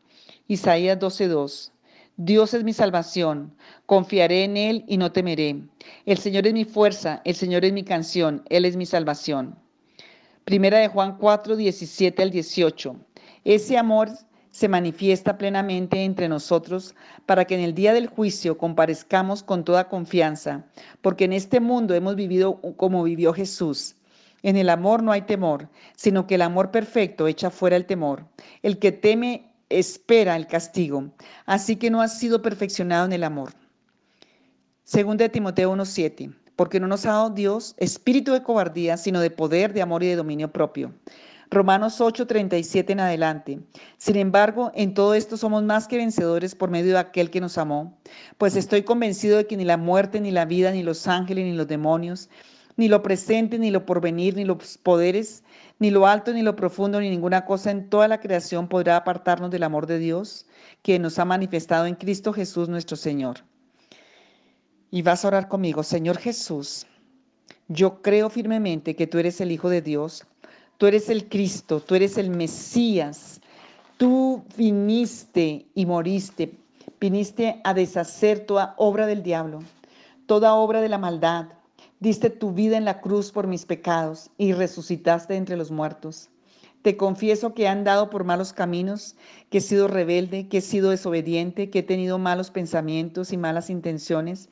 Isaías 0.49 0.99
12:2 0.99 1.71
Dios 2.17 2.53
es 2.53 2.65
mi 2.65 2.73
salvación, 2.73 3.55
confiaré 3.87 4.43
en 4.43 4.57
Él 4.57 4.85
y 4.89 4.97
no 4.97 5.13
temeré. 5.13 5.63
El 6.05 6.19
Señor 6.19 6.49
es 6.49 6.53
mi 6.53 6.65
fuerza, 6.65 7.23
el 7.25 7.37
Señor 7.37 7.65
es 7.65 7.73
mi 7.73 7.85
canción, 7.85 8.43
Él 8.49 8.65
es 8.65 8.75
mi 8.75 8.87
salvación. 8.87 9.68
Primera 10.49 10.79
de 10.79 10.89
Juan 10.89 11.19
4, 11.19 11.57
17 11.57 12.23
al 12.23 12.31
18. 12.31 12.97
Ese 13.45 13.77
amor 13.77 14.09
se 14.51 14.67
manifiesta 14.67 15.37
plenamente 15.37 16.03
entre 16.05 16.27
nosotros 16.27 16.95
para 17.27 17.45
que 17.45 17.55
en 17.55 17.61
el 17.61 17.75
día 17.75 17.93
del 17.93 18.07
juicio 18.07 18.57
comparezcamos 18.57 19.43
con 19.43 19.63
toda 19.63 19.89
confianza, 19.89 20.65
porque 21.03 21.27
en 21.27 21.35
este 21.35 21.61
mundo 21.61 21.95
hemos 21.95 22.17
vivido 22.17 22.63
como 22.79 23.03
vivió 23.03 23.35
Jesús. 23.35 23.97
En 24.43 24.57
el 24.57 24.71
amor 24.71 25.03
no 25.03 25.13
hay 25.13 25.21
temor, 25.21 25.69
sino 25.97 26.27
que 26.27 26.37
el 26.37 26.41
amor 26.41 26.71
perfecto 26.71 27.29
echa 27.29 27.51
fuera 27.51 27.77
el 27.77 27.85
temor. 27.85 28.25
El 28.63 28.79
que 28.79 28.91
teme 28.91 29.53
espera 29.69 30.35
el 30.35 30.47
castigo, 30.47 31.11
así 31.45 31.77
que 31.77 31.91
no 31.91 32.01
has 32.01 32.19
sido 32.19 32.41
perfeccionado 32.41 33.05
en 33.05 33.13
el 33.13 33.25
amor. 33.25 33.53
Segunda 34.83 35.25
de 35.25 35.29
Timoteo 35.29 35.71
1:7, 35.71 36.33
porque 36.59 36.81
no 36.81 36.89
nos 36.89 37.07
ha 37.07 37.13
dado 37.13 37.31
Dios 37.31 37.77
espíritu 37.79 38.33
de 38.33 38.43
cobardía, 38.43 38.97
sino 38.97 39.21
de 39.21 39.31
poder, 39.31 39.73
de 39.73 39.81
amor 39.81 40.03
y 40.03 40.09
de 40.09 40.17
dominio 40.17 40.53
propio. 40.53 40.93
Romanos 41.53 42.01
8:37 42.01 42.91
en 42.91 42.99
adelante. 42.99 43.61
Sin 43.97 44.17
embargo, 44.17 44.73
en 44.75 44.93
todo 44.93 45.15
esto 45.15 45.37
somos 45.37 45.63
más 45.63 45.87
que 45.87 45.99
vencedores 45.99 46.57
por 46.57 46.69
medio 46.69 46.95
de 46.95 46.99
aquel 46.99 47.31
que 47.31 47.41
nos 47.41 47.59
amó, 47.59 47.97
pues 48.39 48.57
estoy 48.57 48.83
convencido 48.83 49.37
de 49.37 49.47
que 49.47 49.57
ni 49.57 49.65
la 49.65 49.77
muerte, 49.77 50.21
ni 50.21 50.33
la 50.33 50.47
vida, 50.47 50.73
ni 50.73 50.83
los 50.83 51.07
ángeles, 51.07 51.45
ni 51.45 51.53
los 51.53 51.69
demonios, 51.69 52.29
ni 52.77 52.89
lo 52.89 53.05
presente, 53.05 53.61
ni 53.61 53.71
lo 53.71 53.87
porvenir, 53.87 54.35
ni 54.35 54.45
los 54.45 54.79
poderes, 54.79 55.45
ni 55.79 55.93
lo 55.93 56.09
alto, 56.09 56.33
ni 56.35 56.43
lo 56.43 56.57
profundo, 56.57 57.01
ni 57.01 57.09
ninguna 57.09 57.45
cosa 57.45 57.71
en 57.71 57.89
toda 57.89 58.09
la 58.09 58.19
creación 58.19 58.67
podrá 58.67 58.97
apartarnos 58.97 59.53
del 59.53 59.63
amor 59.63 59.87
de 59.87 60.01
Dios 60.01 60.45
que 60.83 60.99
nos 60.99 61.21
ha 61.21 61.25
manifestado 61.25 61.87
en 61.87 61.95
Cristo 61.95 62.33
Jesús 62.33 62.69
nuestro 62.69 62.97
Señor. 62.97 63.45
Y 64.91 65.03
vas 65.03 65.25
a 65.25 65.29
orar 65.29 65.49
conmigo, 65.49 65.83
Señor 65.83 66.19
Jesús, 66.19 66.87
yo 67.69 68.01
creo 68.01 68.31
firmemente 68.31 68.97
que 68.97 69.07
tú 69.07 69.19
eres 69.19 69.41
el 69.41 69.53
Hijo 69.53 69.69
de 69.69 69.83
Dios, 69.83 70.25
tú 70.79 70.87
eres 70.87 71.11
el 71.11 71.29
Cristo, 71.29 71.81
tú 71.81 71.95
eres 71.95 72.17
el 72.17 72.31
Mesías, 72.31 73.41
tú 73.99 74.45
viniste 74.57 75.67
y 75.75 75.85
moriste, 75.85 76.53
viniste 77.01 77.61
a 77.65 77.75
deshacer 77.75 78.41
toda 78.47 78.75
obra 78.79 79.07
del 79.07 79.23
diablo, 79.23 79.63
toda 80.27 80.55
obra 80.55 80.81
de 80.81 80.89
la 80.89 80.99
maldad, 80.99 81.49
Diste 82.01 82.31
tu 82.31 82.53
vida 82.53 82.77
en 82.77 82.85
la 82.85 83.01
cruz 83.01 83.33
por 83.33 83.49
mis 83.49 83.67
pecados 83.67 84.31
y 84.39 84.53
resucitaste 84.53 85.35
entre 85.35 85.57
los 85.57 85.73
muertos. 85.73 86.31
Te 86.83 86.97
confieso 86.97 87.55
que 87.55 87.65
he 87.65 87.69
andado 87.69 88.09
por 88.09 88.23
malos 88.23 88.53
caminos, 88.53 89.17
que 89.51 89.59
he 89.59 89.61
sido 89.61 89.89
rebelde, 89.89 90.47
que 90.47 90.59
he 90.59 90.61
sido 90.61 90.91
desobediente, 90.91 91.71
que 91.71 91.81
he 91.81 91.83
tenido 91.83 92.19
malos 92.19 92.53
pensamientos 92.53 93.33
y 93.33 93.37
malas 93.37 93.69
intenciones 93.69 94.49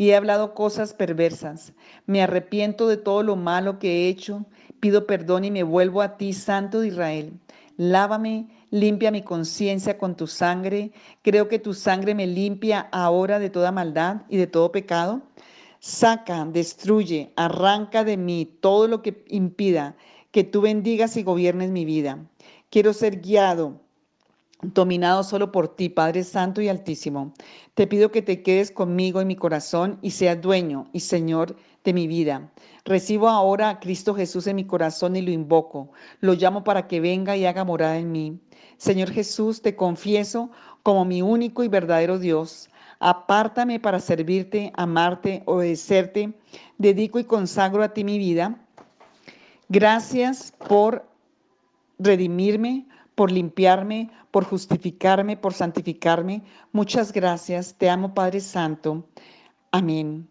y 0.00 0.12
he 0.12 0.16
hablado 0.16 0.54
cosas 0.54 0.94
perversas. 0.94 1.74
Me 2.06 2.22
arrepiento 2.22 2.88
de 2.88 2.96
todo 2.96 3.22
lo 3.22 3.36
malo 3.36 3.78
que 3.78 3.90
he 3.90 4.08
hecho, 4.08 4.46
pido 4.80 5.06
perdón 5.06 5.44
y 5.44 5.50
me 5.50 5.62
vuelvo 5.62 6.00
a 6.00 6.16
ti, 6.16 6.32
Santo 6.32 6.80
de 6.80 6.88
Israel. 6.88 7.38
Lávame, 7.76 8.48
limpia 8.70 9.10
mi 9.10 9.20
conciencia 9.20 9.98
con 9.98 10.16
tu 10.16 10.26
sangre. 10.26 10.92
Creo 11.20 11.48
que 11.48 11.58
tu 11.58 11.74
sangre 11.74 12.14
me 12.14 12.26
limpia 12.26 12.88
ahora 12.92 13.38
de 13.38 13.50
toda 13.50 13.72
maldad 13.72 14.22
y 14.30 14.38
de 14.38 14.46
todo 14.46 14.72
pecado. 14.72 15.20
Saca, 15.80 16.46
destruye, 16.46 17.34
arranca 17.36 18.02
de 18.02 18.16
mí 18.16 18.46
todo 18.46 18.88
lo 18.88 19.02
que 19.02 19.22
impida 19.28 19.96
que 20.30 20.44
tú 20.44 20.62
bendigas 20.62 21.18
y 21.18 21.24
gobiernes 21.24 21.72
mi 21.72 21.84
vida. 21.84 22.26
Quiero 22.70 22.94
ser 22.94 23.20
guiado, 23.20 23.82
dominado 24.62 25.22
solo 25.22 25.52
por 25.52 25.68
ti, 25.74 25.88
Padre 25.88 26.24
Santo 26.24 26.60
y 26.60 26.68
Altísimo. 26.68 27.32
Te 27.74 27.86
pido 27.86 28.10
que 28.10 28.22
te 28.22 28.42
quedes 28.42 28.70
conmigo 28.70 29.20
en 29.20 29.28
mi 29.28 29.36
corazón 29.36 29.98
y 30.02 30.10
seas 30.10 30.40
dueño 30.40 30.88
y 30.92 31.00
Señor 31.00 31.56
de 31.84 31.92
mi 31.92 32.06
vida. 32.06 32.50
Recibo 32.84 33.28
ahora 33.28 33.70
a 33.70 33.80
Cristo 33.80 34.14
Jesús 34.14 34.46
en 34.46 34.56
mi 34.56 34.64
corazón 34.64 35.16
y 35.16 35.22
lo 35.22 35.30
invoco. 35.30 35.90
Lo 36.20 36.34
llamo 36.34 36.64
para 36.64 36.86
que 36.86 37.00
venga 37.00 37.36
y 37.36 37.46
haga 37.46 37.64
morada 37.64 37.96
en 37.96 38.12
mí. 38.12 38.38
Señor 38.76 39.10
Jesús, 39.10 39.62
te 39.62 39.76
confieso 39.76 40.50
como 40.82 41.04
mi 41.04 41.22
único 41.22 41.64
y 41.64 41.68
verdadero 41.68 42.18
Dios. 42.18 42.70
Apártame 42.98 43.80
para 43.80 43.98
servirte, 43.98 44.72
amarte, 44.74 45.42
obedecerte. 45.46 46.32
Dedico 46.78 47.18
y 47.18 47.24
consagro 47.24 47.82
a 47.82 47.94
ti 47.94 48.04
mi 48.04 48.18
vida. 48.18 48.58
Gracias 49.68 50.52
por 50.68 51.06
redimirme, 51.98 52.86
por 53.14 53.30
limpiarme, 53.30 54.10
por 54.30 54.44
justificarme, 54.44 55.36
por 55.36 55.54
santificarme. 55.54 56.42
Muchas 56.72 57.12
gracias. 57.12 57.74
Te 57.76 57.90
amo, 57.90 58.14
Padre 58.14 58.40
Santo. 58.40 59.08
Amén. 59.72 60.29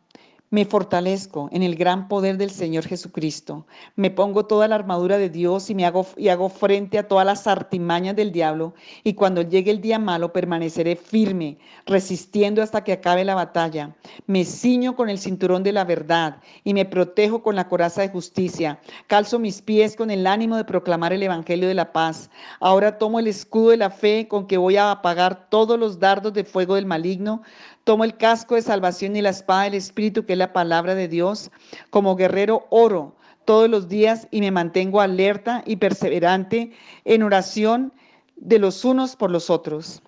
Me 0.52 0.66
fortalezco 0.66 1.48
en 1.52 1.62
el 1.62 1.76
gran 1.76 2.08
poder 2.08 2.38
del 2.38 2.50
Señor 2.50 2.84
Jesucristo. 2.88 3.68
Me 3.96 4.10
pongo 4.10 4.48
toda 4.48 4.68
la 4.68 4.74
armadura 4.74 5.20
de 5.20 5.30
Dios 5.30 5.70
y 5.70 5.76
me 5.76 5.86
hago 5.86 6.08
y 6.18 6.30
hago 6.30 6.50
frente 6.50 6.98
a 6.98 7.08
todas 7.08 7.24
las 7.24 7.46
artimañas 7.46 8.16
del 8.16 8.32
diablo 8.32 8.74
y 9.04 9.14
cuando 9.14 9.44
llegue 9.44 9.70
el 9.70 9.80
día 9.80 10.00
malo 10.00 10.34
permaneceré 10.34 10.96
firme, 10.96 11.60
resistiendo 11.86 12.64
hasta 12.64 12.84
que 12.84 12.94
acabe 12.94 13.24
la 13.26 13.36
batalla. 13.36 13.96
Me 14.26 14.44
ciño 14.44 14.96
con 14.96 15.10
el 15.10 15.20
cinturón 15.20 15.62
de 15.62 15.72
la 15.72 15.86
verdad 15.86 16.42
y 16.64 16.74
me 16.74 16.86
protejo 16.86 17.44
con 17.44 17.56
la 17.56 17.68
coraza 17.68 18.02
de 18.02 18.10
justicia. 18.10 18.80
Calzo 19.06 19.38
mis 19.38 19.62
pies 19.62 19.96
con 19.96 20.10
el 20.10 20.26
ánimo 20.26 20.56
de 20.56 20.66
proclamar 20.66 21.14
el 21.14 21.22
evangelio 21.22 21.68
de 21.68 21.76
la 21.76 21.94
paz. 21.94 22.32
Ahora 22.60 22.98
tomo 22.98 23.20
el 23.20 23.28
escudo 23.28 23.70
de 23.70 23.78
la 23.78 23.92
fe 23.92 24.28
con 24.28 24.48
que 24.48 24.58
voy 24.58 24.78
a 24.78 24.90
apagar 24.90 25.48
todos 25.52 25.78
los 25.78 26.00
dardos 26.00 26.34
de 26.34 26.44
fuego 26.44 26.74
del 26.74 26.88
maligno. 26.88 27.44
Tomo 27.84 28.04
el 28.04 28.18
casco 28.18 28.56
de 28.56 28.62
salvación 28.62 29.16
y 29.16 29.22
la 29.22 29.30
espada 29.30 29.64
del 29.64 29.76
Espíritu, 29.76 30.26
que 30.26 30.34
es 30.34 30.40
la 30.40 30.54
palabra 30.54 30.96
de 30.96 31.08
Dios. 31.08 31.52
Como 31.90 32.16
guerrero 32.16 32.68
oro 32.70 33.16
todos 33.46 33.70
los 33.70 33.88
días 33.88 34.28
y 34.32 34.42
me 34.42 34.52
mantengo 34.52 35.02
alerta 35.02 35.64
y 35.66 35.78
perseverante 35.78 36.72
en 37.06 37.24
oración 37.24 37.94
de 38.36 38.60
los 38.60 38.86
unos 38.86 39.16
por 39.16 39.32
los 39.32 39.50
otros. 39.50 40.02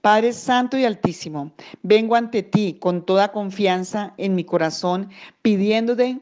Padre 0.00 0.32
Santo 0.32 0.78
y 0.78 0.84
Altísimo, 0.84 1.52
vengo 1.82 2.14
ante 2.14 2.42
ti 2.42 2.78
con 2.80 3.04
toda 3.04 3.32
confianza 3.32 4.14
en 4.16 4.34
mi 4.34 4.44
corazón, 4.44 5.10
pidiéndote 5.42 6.20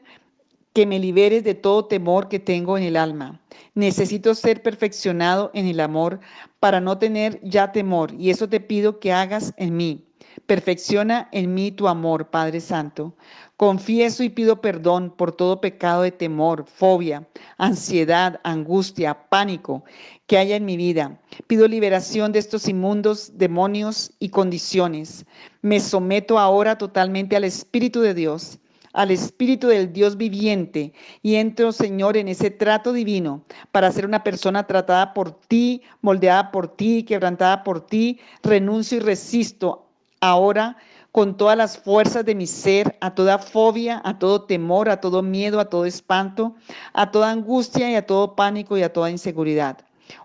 que 0.73 0.85
me 0.85 0.99
liberes 0.99 1.43
de 1.43 1.53
todo 1.53 1.85
temor 1.85 2.27
que 2.27 2.39
tengo 2.39 2.77
en 2.77 2.83
el 2.83 2.97
alma. 2.97 3.39
Necesito 3.75 4.33
ser 4.33 4.63
perfeccionado 4.63 5.51
en 5.53 5.67
el 5.67 5.79
amor 5.79 6.19
para 6.59 6.81
no 6.81 6.97
tener 6.97 7.39
ya 7.43 7.71
temor, 7.71 8.13
y 8.17 8.31
eso 8.31 8.49
te 8.49 8.59
pido 8.59 8.99
que 8.99 9.13
hagas 9.13 9.53
en 9.57 9.77
mí. 9.77 10.05
Perfecciona 10.45 11.29
en 11.31 11.53
mí 11.53 11.71
tu 11.71 11.87
amor, 11.87 12.29
Padre 12.29 12.59
Santo. 12.59 13.15
Confieso 13.55 14.23
y 14.23 14.29
pido 14.29 14.59
perdón 14.59 15.13
por 15.15 15.31
todo 15.31 15.61
pecado 15.61 16.01
de 16.01 16.11
temor, 16.11 16.65
fobia, 16.67 17.25
ansiedad, 17.57 18.41
angustia, 18.43 19.29
pánico 19.29 19.85
que 20.27 20.37
haya 20.37 20.57
en 20.57 20.65
mi 20.65 20.75
vida. 20.75 21.21
Pido 21.47 21.67
liberación 21.67 22.33
de 22.33 22.39
estos 22.39 22.67
inmundos 22.67 23.37
demonios 23.37 24.11
y 24.19 24.29
condiciones. 24.29 25.25
Me 25.61 25.79
someto 25.79 26.37
ahora 26.37 26.77
totalmente 26.77 27.37
al 27.37 27.45
Espíritu 27.45 28.01
de 28.01 28.13
Dios 28.13 28.59
al 28.93 29.09
Espíritu 29.09 29.67
del 29.67 29.91
Dios 29.91 30.17
viviente 30.17 30.93
y 31.23 31.35
entro, 31.35 31.71
Señor, 31.71 32.15
en 32.15 32.27
ese 32.27 32.51
trato 32.51 32.93
divino 32.93 33.43
para 33.71 33.91
ser 33.91 34.05
una 34.05 34.23
persona 34.23 34.67
tratada 34.67 35.15
por 35.15 35.31
ti, 35.31 35.81
moldeada 36.01 36.51
por 36.51 36.67
ti, 36.67 37.03
quebrantada 37.03 37.63
por 37.63 37.85
ti. 37.85 38.19
Renuncio 38.43 38.97
y 38.97 39.01
resisto 39.01 39.89
ahora 40.23 40.77
con 41.11 41.37
todas 41.37 41.55
las 41.55 41.77
fuerzas 41.77 42.25
de 42.25 42.33
mi 42.33 42.47
ser, 42.47 42.97
a 43.01 43.13
toda 43.13 43.37
fobia, 43.37 44.01
a 44.03 44.17
todo 44.17 44.43
temor, 44.45 44.89
a 44.89 44.99
todo 44.99 45.21
miedo, 45.21 45.59
a 45.59 45.65
todo 45.65 45.85
espanto, 45.85 46.55
a 46.93 47.11
toda 47.11 47.29
angustia 47.29 47.91
y 47.91 47.95
a 47.95 48.05
todo 48.05 48.35
pánico 48.35 48.77
y 48.77 48.83
a 48.83 48.91
toda 48.91 49.11
inseguridad. 49.11 49.77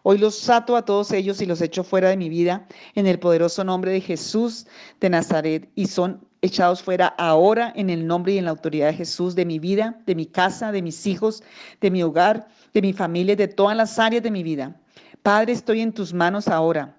Hoy 0.02 0.18
los 0.18 0.48
ato 0.48 0.76
a 0.76 0.84
todos 0.84 1.12
ellos 1.12 1.42
y 1.42 1.46
los 1.46 1.60
echo 1.60 1.84
fuera 1.84 2.08
de 2.08 2.16
mi 2.16 2.28
vida 2.28 2.66
en 2.94 3.06
el 3.06 3.18
poderoso 3.18 3.64
nombre 3.64 3.90
de 3.90 4.00
Jesús 4.00 4.66
de 5.00 5.10
Nazaret 5.10 5.68
y 5.74 5.86
son 5.86 6.24
echados 6.42 6.82
fuera 6.82 7.08
ahora 7.18 7.72
en 7.74 7.90
el 7.90 8.06
nombre 8.06 8.32
y 8.32 8.38
en 8.38 8.44
la 8.44 8.52
autoridad 8.52 8.86
de 8.86 8.94
Jesús 8.94 9.34
de 9.34 9.44
mi 9.44 9.58
vida, 9.58 10.00
de 10.06 10.14
mi 10.14 10.26
casa, 10.26 10.72
de 10.72 10.82
mis 10.82 11.06
hijos, 11.06 11.42
de 11.80 11.90
mi 11.90 12.02
hogar, 12.02 12.48
de 12.72 12.82
mi 12.82 12.92
familia, 12.92 13.34
de 13.34 13.48
todas 13.48 13.76
las 13.76 13.98
áreas 13.98 14.22
de 14.22 14.30
mi 14.30 14.42
vida. 14.42 14.80
Padre, 15.22 15.52
estoy 15.52 15.80
en 15.80 15.92
tus 15.92 16.14
manos 16.14 16.46
ahora. 16.48 16.96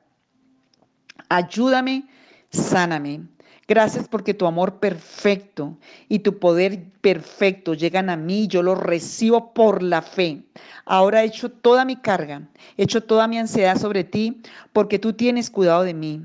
Ayúdame, 1.29 2.07
sáname. 2.51 3.21
Gracias 3.67 4.07
porque 4.07 4.33
tu 4.33 4.47
amor 4.47 4.79
perfecto 4.79 5.77
y 6.07 6.19
tu 6.19 6.39
poder 6.39 6.85
perfecto 7.01 7.75
llegan 7.75 8.09
a 8.09 8.17
mí, 8.17 8.47
yo 8.47 8.63
lo 8.63 8.73
recibo 8.73 9.53
por 9.53 9.83
la 9.83 10.01
fe. 10.01 10.41
Ahora 10.85 11.21
he 11.21 11.27
hecho 11.27 11.51
toda 11.51 11.85
mi 11.85 11.95
carga, 11.95 12.41
he 12.77 12.83
hecho 12.83 13.03
toda 13.03 13.27
mi 13.27 13.37
ansiedad 13.37 13.77
sobre 13.77 14.03
ti, 14.03 14.41
porque 14.73 14.97
tú 14.97 15.13
tienes 15.13 15.51
cuidado 15.51 15.83
de 15.83 15.93
mí. 15.93 16.23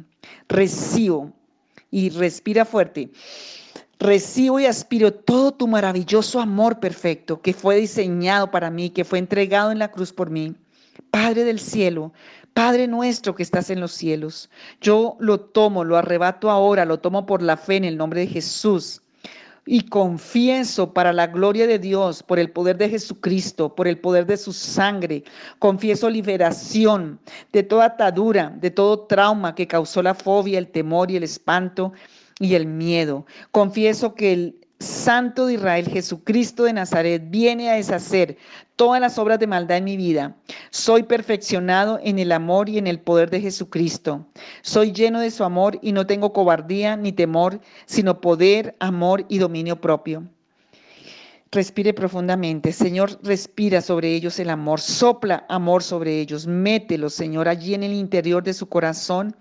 Recibo 0.48 1.32
y 1.90 2.08
respira 2.08 2.64
fuerte. 2.64 3.10
Recibo 3.98 4.58
y 4.58 4.64
aspiro 4.64 5.12
todo 5.12 5.52
tu 5.52 5.68
maravilloso 5.68 6.40
amor 6.40 6.80
perfecto 6.80 7.42
que 7.42 7.52
fue 7.52 7.76
diseñado 7.76 8.50
para 8.50 8.70
mí, 8.70 8.88
que 8.88 9.04
fue 9.04 9.18
entregado 9.18 9.70
en 9.70 9.78
la 9.78 9.90
cruz 9.90 10.14
por 10.14 10.30
mí. 10.30 10.54
Padre 11.10 11.44
del 11.44 11.60
cielo, 11.60 12.12
Padre 12.54 12.86
nuestro 12.86 13.34
que 13.34 13.42
estás 13.42 13.68
en 13.70 13.80
los 13.80 13.90
cielos, 13.90 14.48
yo 14.80 15.16
lo 15.18 15.40
tomo, 15.40 15.82
lo 15.82 15.96
arrebato 15.96 16.50
ahora, 16.50 16.84
lo 16.84 17.00
tomo 17.00 17.26
por 17.26 17.42
la 17.42 17.56
fe 17.56 17.76
en 17.76 17.84
el 17.84 17.96
nombre 17.96 18.20
de 18.20 18.28
Jesús. 18.28 19.02
Y 19.66 19.88
confieso 19.88 20.92
para 20.92 21.12
la 21.12 21.26
gloria 21.26 21.66
de 21.66 21.80
Dios, 21.80 22.22
por 22.22 22.38
el 22.38 22.50
poder 22.50 22.76
de 22.76 22.90
Jesucristo, 22.90 23.74
por 23.74 23.88
el 23.88 23.98
poder 23.98 24.26
de 24.26 24.36
su 24.36 24.52
sangre, 24.52 25.24
confieso 25.58 26.08
liberación 26.08 27.18
de 27.52 27.64
toda 27.64 27.86
atadura, 27.86 28.54
de 28.60 28.70
todo 28.70 29.00
trauma 29.00 29.54
que 29.54 29.66
causó 29.66 30.02
la 30.02 30.14
fobia, 30.14 30.58
el 30.58 30.68
temor 30.68 31.10
y 31.10 31.16
el 31.16 31.24
espanto 31.24 31.92
y 32.38 32.54
el 32.54 32.66
miedo. 32.66 33.26
Confieso 33.50 34.14
que 34.14 34.32
el 34.32 34.63
Santo 35.04 35.44
de 35.44 35.54
Israel, 35.54 35.86
Jesucristo 35.86 36.64
de 36.64 36.72
Nazaret, 36.72 37.22
viene 37.28 37.68
a 37.70 37.74
deshacer 37.74 38.38
todas 38.74 39.02
las 39.02 39.18
obras 39.18 39.38
de 39.38 39.46
maldad 39.46 39.76
en 39.76 39.84
mi 39.84 39.98
vida. 39.98 40.34
Soy 40.70 41.02
perfeccionado 41.02 42.00
en 42.02 42.18
el 42.18 42.32
amor 42.32 42.70
y 42.70 42.78
en 42.78 42.86
el 42.86 42.98
poder 42.98 43.28
de 43.28 43.42
Jesucristo. 43.42 44.26
Soy 44.62 44.92
lleno 44.92 45.20
de 45.20 45.30
su 45.30 45.44
amor 45.44 45.78
y 45.82 45.92
no 45.92 46.06
tengo 46.06 46.32
cobardía 46.32 46.96
ni 46.96 47.12
temor, 47.12 47.60
sino 47.84 48.22
poder, 48.22 48.76
amor 48.78 49.26
y 49.28 49.36
dominio 49.36 49.78
propio. 49.78 50.22
Respire 51.52 51.92
profundamente. 51.92 52.72
Señor, 52.72 53.20
respira 53.22 53.82
sobre 53.82 54.14
ellos 54.14 54.38
el 54.38 54.48
amor. 54.48 54.80
Sopla 54.80 55.44
amor 55.50 55.82
sobre 55.82 56.18
ellos. 56.18 56.46
Mételo, 56.46 57.10
Señor, 57.10 57.46
allí 57.46 57.74
en 57.74 57.82
el 57.82 57.92
interior 57.92 58.42
de 58.42 58.54
su 58.54 58.70
corazón 58.70 59.36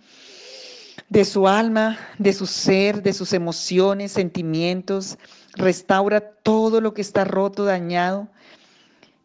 de 1.09 1.25
su 1.25 1.47
alma, 1.47 1.99
de 2.17 2.33
su 2.33 2.47
ser, 2.47 3.03
de 3.03 3.13
sus 3.13 3.33
emociones, 3.33 4.11
sentimientos. 4.11 5.17
Restaura 5.55 6.21
todo 6.21 6.81
lo 6.81 6.93
que 6.93 7.01
está 7.01 7.25
roto, 7.25 7.65
dañado. 7.65 8.27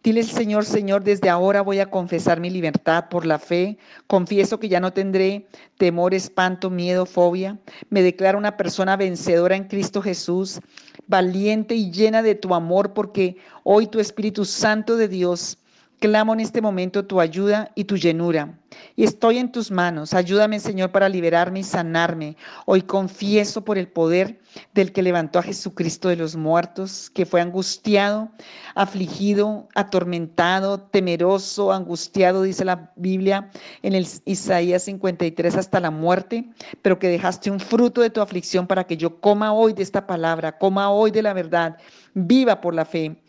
Dile 0.02 0.20
al 0.20 0.26
Señor, 0.26 0.64
Señor, 0.64 1.02
desde 1.02 1.28
ahora 1.28 1.60
voy 1.60 1.80
a 1.80 1.90
confesar 1.90 2.38
mi 2.40 2.50
libertad 2.50 3.08
por 3.10 3.26
la 3.26 3.38
fe. 3.38 3.78
Confieso 4.06 4.60
que 4.60 4.68
ya 4.68 4.78
no 4.78 4.92
tendré 4.92 5.46
temor, 5.76 6.14
espanto, 6.14 6.70
miedo, 6.70 7.04
fobia. 7.04 7.58
Me 7.90 8.02
declaro 8.02 8.38
una 8.38 8.56
persona 8.56 8.96
vencedora 8.96 9.56
en 9.56 9.64
Cristo 9.64 10.00
Jesús, 10.00 10.60
valiente 11.08 11.74
y 11.74 11.90
llena 11.90 12.22
de 12.22 12.34
tu 12.36 12.54
amor, 12.54 12.92
porque 12.92 13.36
hoy 13.64 13.86
tu 13.86 13.98
Espíritu 13.98 14.44
Santo 14.44 14.96
de 14.96 15.08
Dios 15.08 15.58
Clamo 16.00 16.32
en 16.32 16.38
este 16.38 16.62
momento 16.62 17.04
tu 17.06 17.18
ayuda 17.18 17.72
y 17.74 17.82
tu 17.82 17.96
llenura. 17.96 18.56
Y 18.94 19.02
estoy 19.02 19.38
en 19.38 19.50
tus 19.50 19.72
manos. 19.72 20.14
Ayúdame, 20.14 20.60
Señor, 20.60 20.92
para 20.92 21.08
liberarme 21.08 21.58
y 21.58 21.64
sanarme. 21.64 22.36
Hoy 22.66 22.82
confieso 22.82 23.64
por 23.64 23.78
el 23.78 23.88
poder 23.88 24.38
del 24.74 24.92
que 24.92 25.02
levantó 25.02 25.40
a 25.40 25.42
Jesucristo 25.42 26.08
de 26.08 26.14
los 26.14 26.36
muertos, 26.36 27.10
que 27.10 27.26
fue 27.26 27.40
angustiado, 27.40 28.30
afligido, 28.76 29.66
atormentado, 29.74 30.78
temeroso, 30.78 31.72
angustiado, 31.72 32.42
dice 32.42 32.64
la 32.64 32.92
Biblia 32.94 33.50
en 33.82 33.96
el 33.96 34.06
Isaías 34.24 34.84
53 34.84 35.56
hasta 35.56 35.80
la 35.80 35.90
muerte, 35.90 36.48
pero 36.80 37.00
que 37.00 37.08
dejaste 37.08 37.50
un 37.50 37.58
fruto 37.58 38.02
de 38.02 38.10
tu 38.10 38.20
aflicción 38.20 38.68
para 38.68 38.84
que 38.84 38.96
yo 38.96 39.20
coma 39.20 39.52
hoy 39.52 39.72
de 39.72 39.82
esta 39.82 40.06
palabra, 40.06 40.58
coma 40.58 40.92
hoy 40.92 41.10
de 41.10 41.22
la 41.22 41.32
verdad, 41.32 41.76
viva 42.14 42.60
por 42.60 42.72
la 42.72 42.84
fe. 42.84 43.20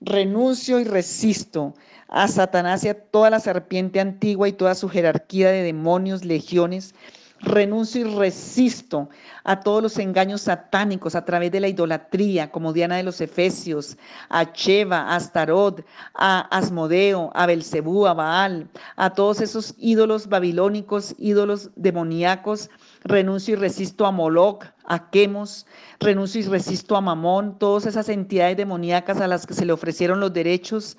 Renuncio 0.00 0.80
y 0.80 0.84
resisto 0.84 1.74
a 2.08 2.26
Satanás 2.26 2.84
y 2.84 2.88
a 2.88 3.00
toda 3.00 3.30
la 3.30 3.40
serpiente 3.40 4.00
antigua 4.00 4.48
y 4.48 4.52
toda 4.52 4.74
su 4.74 4.88
jerarquía 4.88 5.50
de 5.50 5.62
demonios, 5.62 6.24
legiones. 6.24 6.94
Renuncio 7.40 8.00
y 8.00 8.16
resisto 8.16 9.08
a 9.44 9.60
todos 9.60 9.80
los 9.80 9.98
engaños 9.98 10.40
satánicos 10.40 11.14
a 11.14 11.24
través 11.24 11.52
de 11.52 11.60
la 11.60 11.68
idolatría, 11.68 12.50
como 12.50 12.72
Diana 12.72 12.96
de 12.96 13.04
los 13.04 13.20
Efesios, 13.20 13.96
a 14.28 14.42
Sheva, 14.52 15.02
a 15.02 15.14
Astarot, 15.14 15.84
a 16.14 16.40
Asmodeo, 16.50 17.30
a 17.34 17.46
Belcebú, 17.46 18.08
a 18.08 18.14
Baal, 18.14 18.68
a 18.96 19.10
todos 19.10 19.40
esos 19.40 19.76
ídolos 19.78 20.28
babilónicos, 20.28 21.14
ídolos 21.16 21.70
demoníacos. 21.76 22.70
Renuncio 23.04 23.54
y 23.54 23.56
resisto 23.56 24.04
a 24.04 24.10
Moloch, 24.10 24.64
a 24.84 25.08
Quemos, 25.10 25.64
renuncio 26.00 26.40
y 26.40 26.44
resisto 26.44 26.96
a 26.96 27.00
Mamón, 27.00 27.56
todas 27.56 27.86
esas 27.86 28.08
entidades 28.08 28.56
demoníacas 28.56 29.20
a 29.20 29.28
las 29.28 29.46
que 29.46 29.54
se 29.54 29.64
le 29.64 29.72
ofrecieron 29.72 30.18
los 30.18 30.32
derechos 30.32 30.96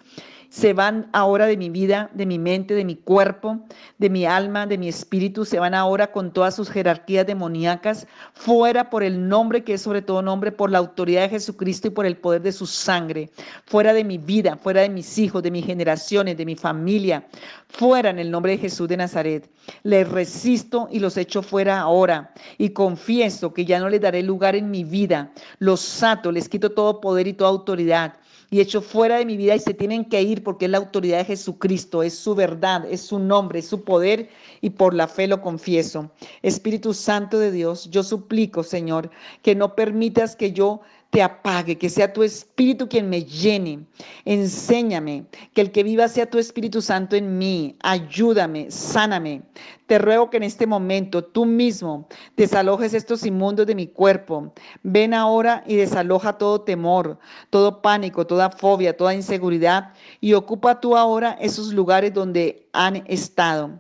se 0.50 0.74
van 0.74 1.10
ahora 1.14 1.46
de 1.46 1.58
mi 1.58 1.70
vida, 1.70 2.10
de 2.14 2.26
mi 2.26 2.40
mente, 2.40 2.74
de 2.74 2.84
mi 2.84 2.96
cuerpo, 2.96 3.60
de 4.00 4.10
mi 4.10 4.26
alma, 4.26 4.66
de 4.66 4.80
mi 4.80 4.88
espíritu, 4.88 5.46
se 5.46 5.60
van 5.60 5.76
ahora 5.76 6.12
con 6.12 6.34
todas 6.34 6.56
sus 6.56 6.70
jerarquías 6.70 7.28
demoníacas, 7.28 8.08
fuera 8.34 8.90
por 8.90 9.04
el 9.04 9.30
nombre 9.30 9.64
que 9.64 9.76
es 9.76 9.82
sobre 9.82 10.02
todo 10.02 10.24
nombre, 10.24 10.52
por 10.52 10.72
la 10.72 10.80
autoridad 10.80 11.22
de 11.22 11.30
Jesucristo 11.30 11.88
y 11.88 11.92
por 11.92 12.08
el 12.08 12.18
poder 12.18 12.42
de 12.42 12.52
su 12.52 12.66
sangre, 12.66 13.30
fuera 13.66 13.94
de 13.94 14.04
mi 14.04 14.18
vida, 14.18 14.58
fuera 14.58 14.82
de 14.82 14.90
mis 14.90 15.20
hijos, 15.20 15.44
de 15.44 15.52
mis 15.52 15.66
generaciones, 15.66 16.36
de 16.36 16.46
mi 16.46 16.56
familia, 16.56 17.28
fuera 17.68 18.10
en 18.10 18.18
el 18.18 18.32
nombre 18.32 18.54
de 18.54 18.58
Jesús 18.58 18.88
de 18.88 18.98
Nazaret. 18.98 19.50
Les 19.84 20.10
resisto 20.10 20.88
y 20.92 21.00
los 21.00 21.16
echo 21.18 21.44
fuera 21.44 21.80
ahora 21.80 22.34
y 22.58 22.70
confieso 22.70 23.54
que 23.54 23.66
ya 23.66 23.80
no 23.80 23.88
les 23.88 24.02
daré 24.02 24.24
lugar 24.24 24.56
en 24.56 24.72
mi 24.72 24.84
vida. 24.84 25.32
Los 25.60 25.80
sato, 25.80 26.32
les 26.32 26.50
quito 26.50 26.72
todo 26.72 27.00
poder 27.02 27.28
y 27.28 27.34
toda 27.34 27.52
autoridad 27.52 28.16
y 28.50 28.62
hecho 28.62 28.82
fuera 28.82 29.18
de 29.18 29.26
mi 29.26 29.38
vida 29.38 29.56
y 29.56 29.60
se 29.60 29.74
tienen 29.74 30.06
que 30.06 30.22
ir 30.22 30.44
porque 30.44 30.66
es 30.66 30.72
la 30.72 30.80
autoridad 30.80 31.20
de 31.20 31.26
Jesucristo, 31.26 32.04
es 32.04 32.16
su 32.16 32.36
verdad, 32.36 32.86
es 32.90 33.02
su 33.02 33.20
nombre, 33.20 33.60
es 33.60 33.68
su 33.68 33.84
poder 33.84 34.30
y 34.62 34.72
por 34.72 34.94
la 34.94 35.08
fe 35.08 35.28
lo 35.28 35.42
confieso. 35.42 36.12
Espíritu 36.42 36.94
Santo 36.94 37.38
de 37.38 37.52
Dios, 37.52 37.90
yo 37.92 38.04
suplico, 38.04 38.64
Señor, 38.64 39.12
que 39.44 39.56
no 39.56 39.76
permitas 39.76 40.36
que 40.36 40.52
yo 40.52 40.82
te 41.10 41.24
apague, 41.24 41.78
que 41.78 41.90
sea 41.90 42.14
tu 42.14 42.22
Espíritu 42.22 42.88
quien 42.88 43.10
me 43.10 43.24
llene. 43.24 43.86
Enséñame, 44.26 45.26
que 45.54 45.62
el 45.62 45.72
que 45.72 45.84
viva 45.84 46.08
sea 46.08 46.30
tu 46.30 46.38
Espíritu 46.38 46.82
Santo 46.82 47.16
en 47.16 47.38
mí. 47.38 47.76
Ayúdame, 47.82 48.70
sáname. 48.70 49.42
Te 49.88 49.98
ruego 49.98 50.30
que 50.30 50.38
en 50.38 50.44
este 50.44 50.68
momento 50.68 51.24
tú 51.24 51.46
mismo 51.46 52.08
desalojes 52.38 52.94
estos 52.94 53.26
inmundos 53.26 53.66
de 53.66 53.74
mi 53.74 53.88
cuerpo. 53.88 54.54
Ven 54.84 55.16
ahora 55.16 55.64
y 55.66 55.76
desaloja 55.76 56.38
todo 56.38 56.62
temor, 56.62 57.18
todo 57.50 57.82
pánico, 57.82 58.28
toda 58.28 58.52
fobia, 58.52 58.96
toda 58.96 59.16
inseguridad 59.16 59.94
y 60.22 60.34
ocupa 60.34 60.80
tú 60.80 60.96
ahora 60.96 61.38
esos 61.42 61.74
lugares 61.74 62.14
donde 62.14 62.68
han 62.72 62.98
estado 63.08 63.80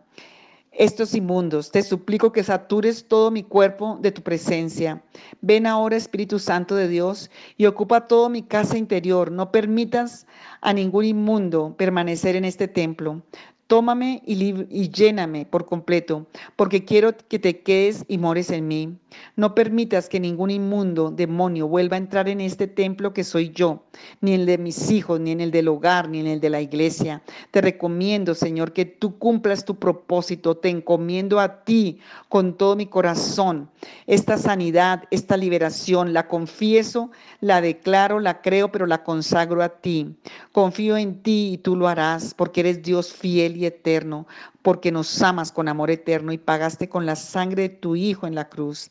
estos 0.72 1.14
inmundos. 1.14 1.72
Te 1.72 1.84
suplico 1.84 2.32
que 2.32 2.44
satures 2.44 3.08
todo 3.08 3.32
mi 3.32 3.44
cuerpo 3.44 3.98
de 4.02 4.12
tu 4.12 4.22
presencia. 4.22 5.02
Ven 5.42 5.68
ahora, 5.68 5.96
Espíritu 5.96 6.40
Santo 6.40 6.76
de 6.76 6.88
Dios, 6.88 7.30
y 7.58 7.66
ocupa 7.66 8.08
toda 8.08 8.30
mi 8.30 8.44
casa 8.44 8.78
interior. 8.78 9.32
No 9.32 9.52
permitas 9.52 10.28
a 10.62 10.74
ningún 10.74 11.06
inmundo 11.06 11.76
permanecer 11.78 12.36
en 12.36 12.46
este 12.46 12.68
templo. 12.68 13.22
Tómame 13.70 14.24
y, 14.26 14.90
lléname 14.90 15.46
por 15.46 15.68
completo, 15.68 16.26
porque 16.56 16.86
quiero 16.86 17.16
que 17.16 17.38
te 17.38 17.60
quedes 17.62 18.04
y 18.08 18.18
mores 18.18 18.50
en 18.50 18.68
mí. 18.68 18.98
No 19.36 19.54
permitas 19.54 20.10
que 20.10 20.20
ningún 20.20 20.50
inmundo 20.50 21.12
demonio 21.12 21.68
vuelva 21.68 21.96
a 21.96 22.00
entrar 22.00 22.30
en 22.30 22.42
este 22.42 22.66
templo 22.66 23.14
que 23.14 23.24
soy 23.24 23.52
yo, 23.52 23.84
ni 24.22 24.34
en 24.34 24.42
el 24.42 24.46
de 24.48 24.58
mis 24.58 24.90
hijos, 24.90 25.20
ni 25.20 25.30
en 25.30 25.40
el 25.40 25.52
del 25.52 25.68
hogar, 25.68 26.10
ni 26.10 26.20
en 26.20 26.26
el 26.26 26.40
de 26.40 26.50
la 26.50 26.62
iglesia. 26.62 27.22
Te 27.52 27.62
recomiendo, 27.62 28.34
Señor, 28.34 28.74
que 28.74 28.86
tú 28.86 29.20
cumplas 29.20 29.64
tu 29.66 29.76
propósito. 29.76 30.58
Te 30.58 30.70
encomiendo 30.70 31.40
a 31.40 31.64
ti 31.64 32.00
con 32.28 32.58
todo 32.58 32.76
mi 32.76 32.88
corazón. 32.88 33.70
Esta 34.08 34.40
sanidad, 34.40 35.04
esta 35.12 35.38
liberación, 35.38 36.12
la 36.12 36.28
confieso, 36.28 37.12
la 37.40 37.62
declaro, 37.62 38.20
la 38.20 38.42
creo, 38.42 38.72
pero 38.72 38.88
la 38.88 39.04
consagro 39.04 39.62
a 39.62 39.70
ti. 39.70 40.16
Confío 40.52 40.98
en 40.98 41.22
ti 41.22 41.52
y 41.54 41.58
tú 41.60 41.76
lo 41.76 41.88
harás, 41.88 42.34
porque 42.34 42.62
eres 42.62 42.82
Dios 42.82 43.14
fiel 43.14 43.59
eterno, 43.66 44.28
porque 44.62 44.92
nos 44.92 45.22
amas 45.22 45.52
con 45.52 45.68
amor 45.68 45.92
eterno 45.92 46.32
y 46.32 46.38
pagaste 46.38 46.90
con 46.90 47.06
la 47.06 47.16
sangre 47.16 47.64
de 47.64 47.70
tu 47.70 47.96
Hijo 47.96 48.28
en 48.28 48.36
la 48.36 48.50
cruz. 48.50 48.90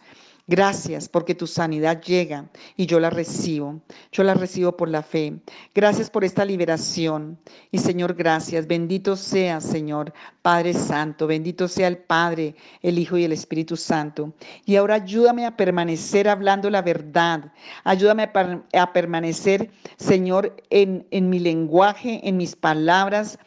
Gracias 0.50 1.10
porque 1.10 1.34
tu 1.34 1.46
sanidad 1.46 2.00
llega 2.00 2.48
y 2.74 2.86
yo 2.86 2.98
la 3.00 3.10
recibo. 3.10 3.82
Yo 4.10 4.24
la 4.24 4.32
recibo 4.32 4.78
por 4.78 4.88
la 4.88 5.02
fe. 5.02 5.40
Gracias 5.74 6.08
por 6.08 6.24
esta 6.24 6.42
liberación. 6.42 7.38
Y 7.70 7.76
Señor, 7.76 8.14
gracias. 8.14 8.66
Bendito 8.66 9.14
sea, 9.14 9.60
Señor, 9.60 10.14
Padre 10.40 10.72
Santo. 10.72 11.26
Bendito 11.26 11.68
sea 11.68 11.86
el 11.88 11.98
Padre, 11.98 12.56
el 12.80 12.98
Hijo 12.98 13.18
y 13.18 13.24
el 13.24 13.32
Espíritu 13.32 13.76
Santo. 13.76 14.32
Y 14.64 14.76
ahora 14.76 14.94
ayúdame 14.94 15.44
a 15.44 15.54
permanecer 15.54 16.26
hablando 16.26 16.70
la 16.70 16.80
verdad. 16.80 17.52
Ayúdame 17.84 18.30
a, 18.72 18.92
permanecer, 18.94 19.70
Señor, 19.98 20.56
en, 20.70 21.06
en 21.10 21.28
mi 21.28 21.40
lenguaje, 21.40 22.26
en 22.26 22.38
mis 22.38 22.56
palabras, 22.56 23.38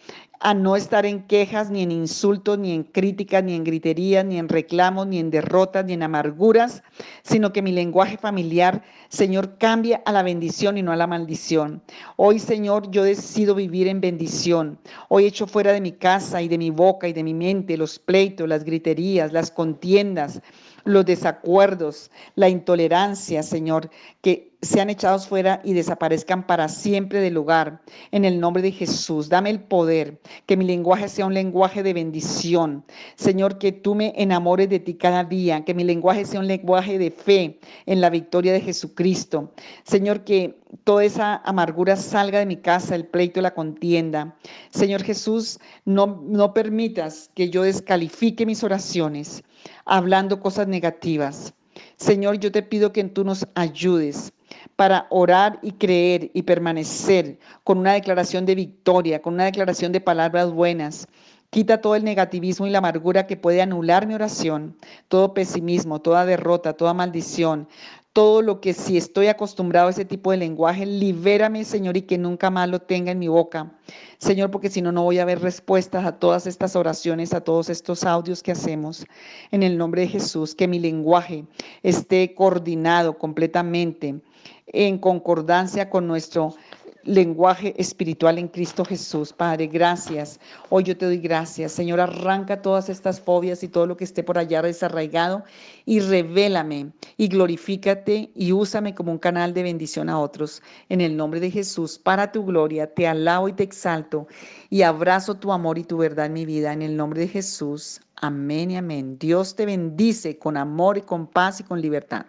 a 0.44 0.56
no 0.56 0.76
estar 0.76 1.06
en 1.06 1.22
quejas, 1.28 1.70
ni 1.70 1.84
en 1.84 1.92
insultos, 1.92 2.58
ni 2.58 2.74
en 2.74 2.84
críticas, 2.84 3.44
ni 3.44 3.54
en 3.56 3.64
griterías, 3.64 4.26
ni 4.26 4.40
en 4.40 4.50
reclamos, 4.50 5.06
ni 5.06 5.20
en 5.20 5.30
derrotas, 5.30 5.86
ni 5.86 5.94
en 5.94 6.02
amarguras, 6.02 6.82
sino 7.22 7.54
que 7.54 7.62
mi 7.62 7.72
lenguaje 7.72 8.18
familiar, 8.18 8.84
Señor, 9.10 9.60
cambia 9.60 10.02
a 10.04 10.12
la 10.12 10.24
bendición 10.24 10.80
y 10.80 10.82
no 10.82 10.92
a 10.92 10.96
la 10.96 11.06
maldición. 11.06 11.84
Hoy, 12.16 12.40
Señor, 12.40 12.90
yo 12.90 13.04
decido 13.04 13.54
vivir 13.54 13.88
en 13.88 14.02
bendición. 14.02 14.80
Hoy 15.10 15.26
echo 15.26 15.46
fuera 15.46 15.74
de 15.74 15.82
mi 15.82 15.92
casa 15.92 16.42
y 16.42 16.48
de 16.48 16.58
mi 16.58 16.72
boca 16.72 17.08
y 17.08 17.14
de 17.14 17.24
mi 17.24 17.36
mente 17.36 17.78
los 17.78 18.00
pleitos, 18.00 18.50
las 18.50 18.64
griterías, 18.64 19.32
las 19.32 19.52
contiendas, 19.52 20.42
los 20.86 21.06
desacuerdos, 21.06 22.10
la 22.34 22.50
intolerancia, 22.50 23.44
Señor, 23.44 23.92
que 24.22 24.51
sean 24.62 24.92
echados 24.92 25.28
fuera 25.28 25.60
y 25.64 25.74
desaparezcan 25.74 26.46
para 26.46 26.70
siempre 26.70 27.20
del 27.20 27.34
lugar. 27.34 27.82
En 28.12 28.26
el 28.26 28.40
nombre 28.40 28.62
de 28.62 28.72
Jesús, 28.72 29.28
dame 29.28 29.50
el 29.50 29.60
poder, 29.60 30.22
que 30.46 30.56
mi 30.56 30.66
lenguaje 30.66 31.10
sea 31.10 31.26
un 31.26 31.34
lenguaje 31.34 31.82
de 31.82 31.94
bendición. 31.94 32.86
Señor, 33.16 33.58
que 33.58 33.72
tú 33.72 33.96
me 33.96 34.14
enamores 34.16 34.70
de 34.70 34.80
ti 34.80 34.94
cada 34.94 35.24
día, 35.24 35.66
que 35.66 35.74
mi 35.74 35.84
lenguaje 35.84 36.26
sea 36.26 36.40
un 36.40 36.48
lenguaje 36.48 37.00
de 37.00 37.10
fe 37.10 37.60
en 37.88 38.02
la 38.02 38.12
victoria 38.12 38.54
de 38.54 38.62
Jesucristo. 38.62 39.52
Señor, 39.84 40.24
que 40.24 40.60
toda 40.84 41.04
esa 41.04 41.38
amargura 41.38 41.96
salga 41.96 42.40
de 42.40 42.46
mi 42.46 42.58
casa, 42.58 42.96
el 42.96 43.08
pleito, 43.08 43.42
la 43.42 43.56
contienda. 43.56 44.36
Señor 44.70 45.02
Jesús, 45.02 45.60
no, 45.86 46.24
no 46.24 46.54
permitas 46.54 47.32
que 47.34 47.50
yo 47.50 47.64
descalifique 47.64 48.46
mis 48.46 48.64
oraciones 48.64 49.44
hablando 49.86 50.40
cosas 50.40 50.68
negativas. 50.68 51.54
Señor, 51.98 52.40
yo 52.40 52.52
te 52.52 52.64
pido 52.64 52.92
que 52.92 53.04
tú 53.06 53.24
nos 53.24 53.48
ayudes 53.56 54.34
para 54.76 55.08
orar 55.10 55.60
y 55.62 55.74
creer 55.74 56.32
y 56.34 56.44
permanecer 56.44 57.40
con 57.64 57.78
una 57.78 57.94
declaración 57.94 58.46
de 58.46 58.56
victoria, 58.56 59.22
con 59.22 59.34
una 59.36 59.46
declaración 59.46 59.92
de 59.92 60.02
palabras 60.02 60.52
buenas. 60.52 61.08
Quita 61.50 61.82
todo 61.82 61.96
el 61.96 62.06
negativismo 62.06 62.66
y 62.66 62.70
la 62.70 62.78
amargura 62.78 63.28
que 63.28 63.36
puede 63.36 63.62
anular 63.62 64.08
mi 64.08 64.14
oración, 64.14 64.78
todo 65.10 65.34
pesimismo, 65.34 66.00
toda 66.00 66.26
derrota, 66.26 66.74
toda 66.74 66.94
maldición, 66.94 67.68
todo 68.14 68.42
lo 68.42 68.60
que 68.60 68.74
si 68.74 68.98
estoy 68.98 69.28
acostumbrado 69.28 69.88
a 69.88 69.92
ese 69.92 70.04
tipo 70.04 70.32
de 70.32 70.38
lenguaje, 70.38 70.86
libérame, 70.86 71.64
Señor, 71.64 71.96
y 71.96 72.02
que 72.02 72.18
nunca 72.18 72.50
más 72.50 72.68
lo 72.68 72.80
tenga 72.80 73.12
en 73.12 73.20
mi 73.20 73.30
boca. 73.30 73.72
Señor, 74.18 74.52
porque 74.52 74.70
si 74.70 74.82
no, 74.82 74.92
no 74.92 75.04
voy 75.04 75.20
a 75.20 75.26
ver 75.26 75.40
respuestas 75.40 76.06
a 76.06 76.20
todas 76.20 76.46
estas 76.46 76.76
oraciones, 76.76 77.34
a 77.34 77.42
todos 77.42 77.70
estos 77.70 78.04
audios 78.04 78.44
que 78.44 78.52
hacemos. 78.52 79.06
En 79.52 79.64
el 79.64 79.78
nombre 79.78 80.02
de 80.02 80.08
Jesús, 80.10 80.54
que 80.56 80.68
mi 80.68 80.80
lenguaje 80.80 81.46
esté 81.84 82.34
coordinado 82.36 83.18
completamente 83.18 84.22
en 84.68 84.98
concordancia 84.98 85.90
con 85.90 86.08
nuestro 86.08 86.56
lenguaje 87.04 87.74
espiritual 87.78 88.38
en 88.38 88.48
Cristo 88.48 88.86
Jesús. 88.86 89.34
Padre, 89.34 89.68
gracias. 89.68 90.40
Hoy 90.70 90.84
yo 90.84 90.98
te 90.98 91.06
doy 91.06 91.18
gracias. 91.18 91.72
Señor, 91.72 92.00
arranca 92.00 92.62
todas 92.62 92.90
estas 92.90 93.20
fobias 93.20 93.64
y 93.64 93.68
todo 93.68 93.88
lo 93.88 93.98
que 93.98 94.04
esté 94.04 94.24
por 94.24 94.38
allá 94.38 94.62
desarraigado 94.62 95.44
y 95.86 96.00
revélame 96.00 96.92
y 97.18 97.28
glorifícate 97.28 98.32
y 98.36 98.52
úsame 98.52 98.94
como 98.94 99.12
un 99.12 99.18
canal 99.18 99.54
de 99.54 99.64
bendición 99.64 100.10
a 100.10 100.20
otros. 100.20 100.62
En 100.90 101.02
el 101.02 101.18
nombre 101.18 101.40
de 101.40 101.52
Jesús, 101.52 101.98
para 101.98 102.32
tu 102.32 102.46
gloria, 102.46 102.94
te 102.94 103.08
alabo 103.08 103.50
y 103.50 103.54
te 103.54 103.64
exalto 103.64 104.28
y 104.70 104.84
abrazo 104.84 105.36
tu 105.36 105.52
amor 105.52 105.78
y 105.78 105.84
tu 105.84 105.98
verdad 105.98 106.28
en 106.28 106.34
mi 106.34 106.46
vida. 106.46 106.74
En 106.74 106.82
el 106.82 106.96
nombre 106.96 107.22
de 107.22 107.28
Jesús. 107.28 108.02
Amén 108.16 108.72
y 108.72 108.78
amén. 108.78 109.18
Dios 109.18 109.56
te 109.56 109.66
bendice 109.66 110.38
con 110.38 110.58
amor 110.58 110.98
y 110.98 111.02
con 111.02 111.28
paz 111.28 111.60
y 111.60 111.64
con 111.64 111.82
libertad. 111.82 112.26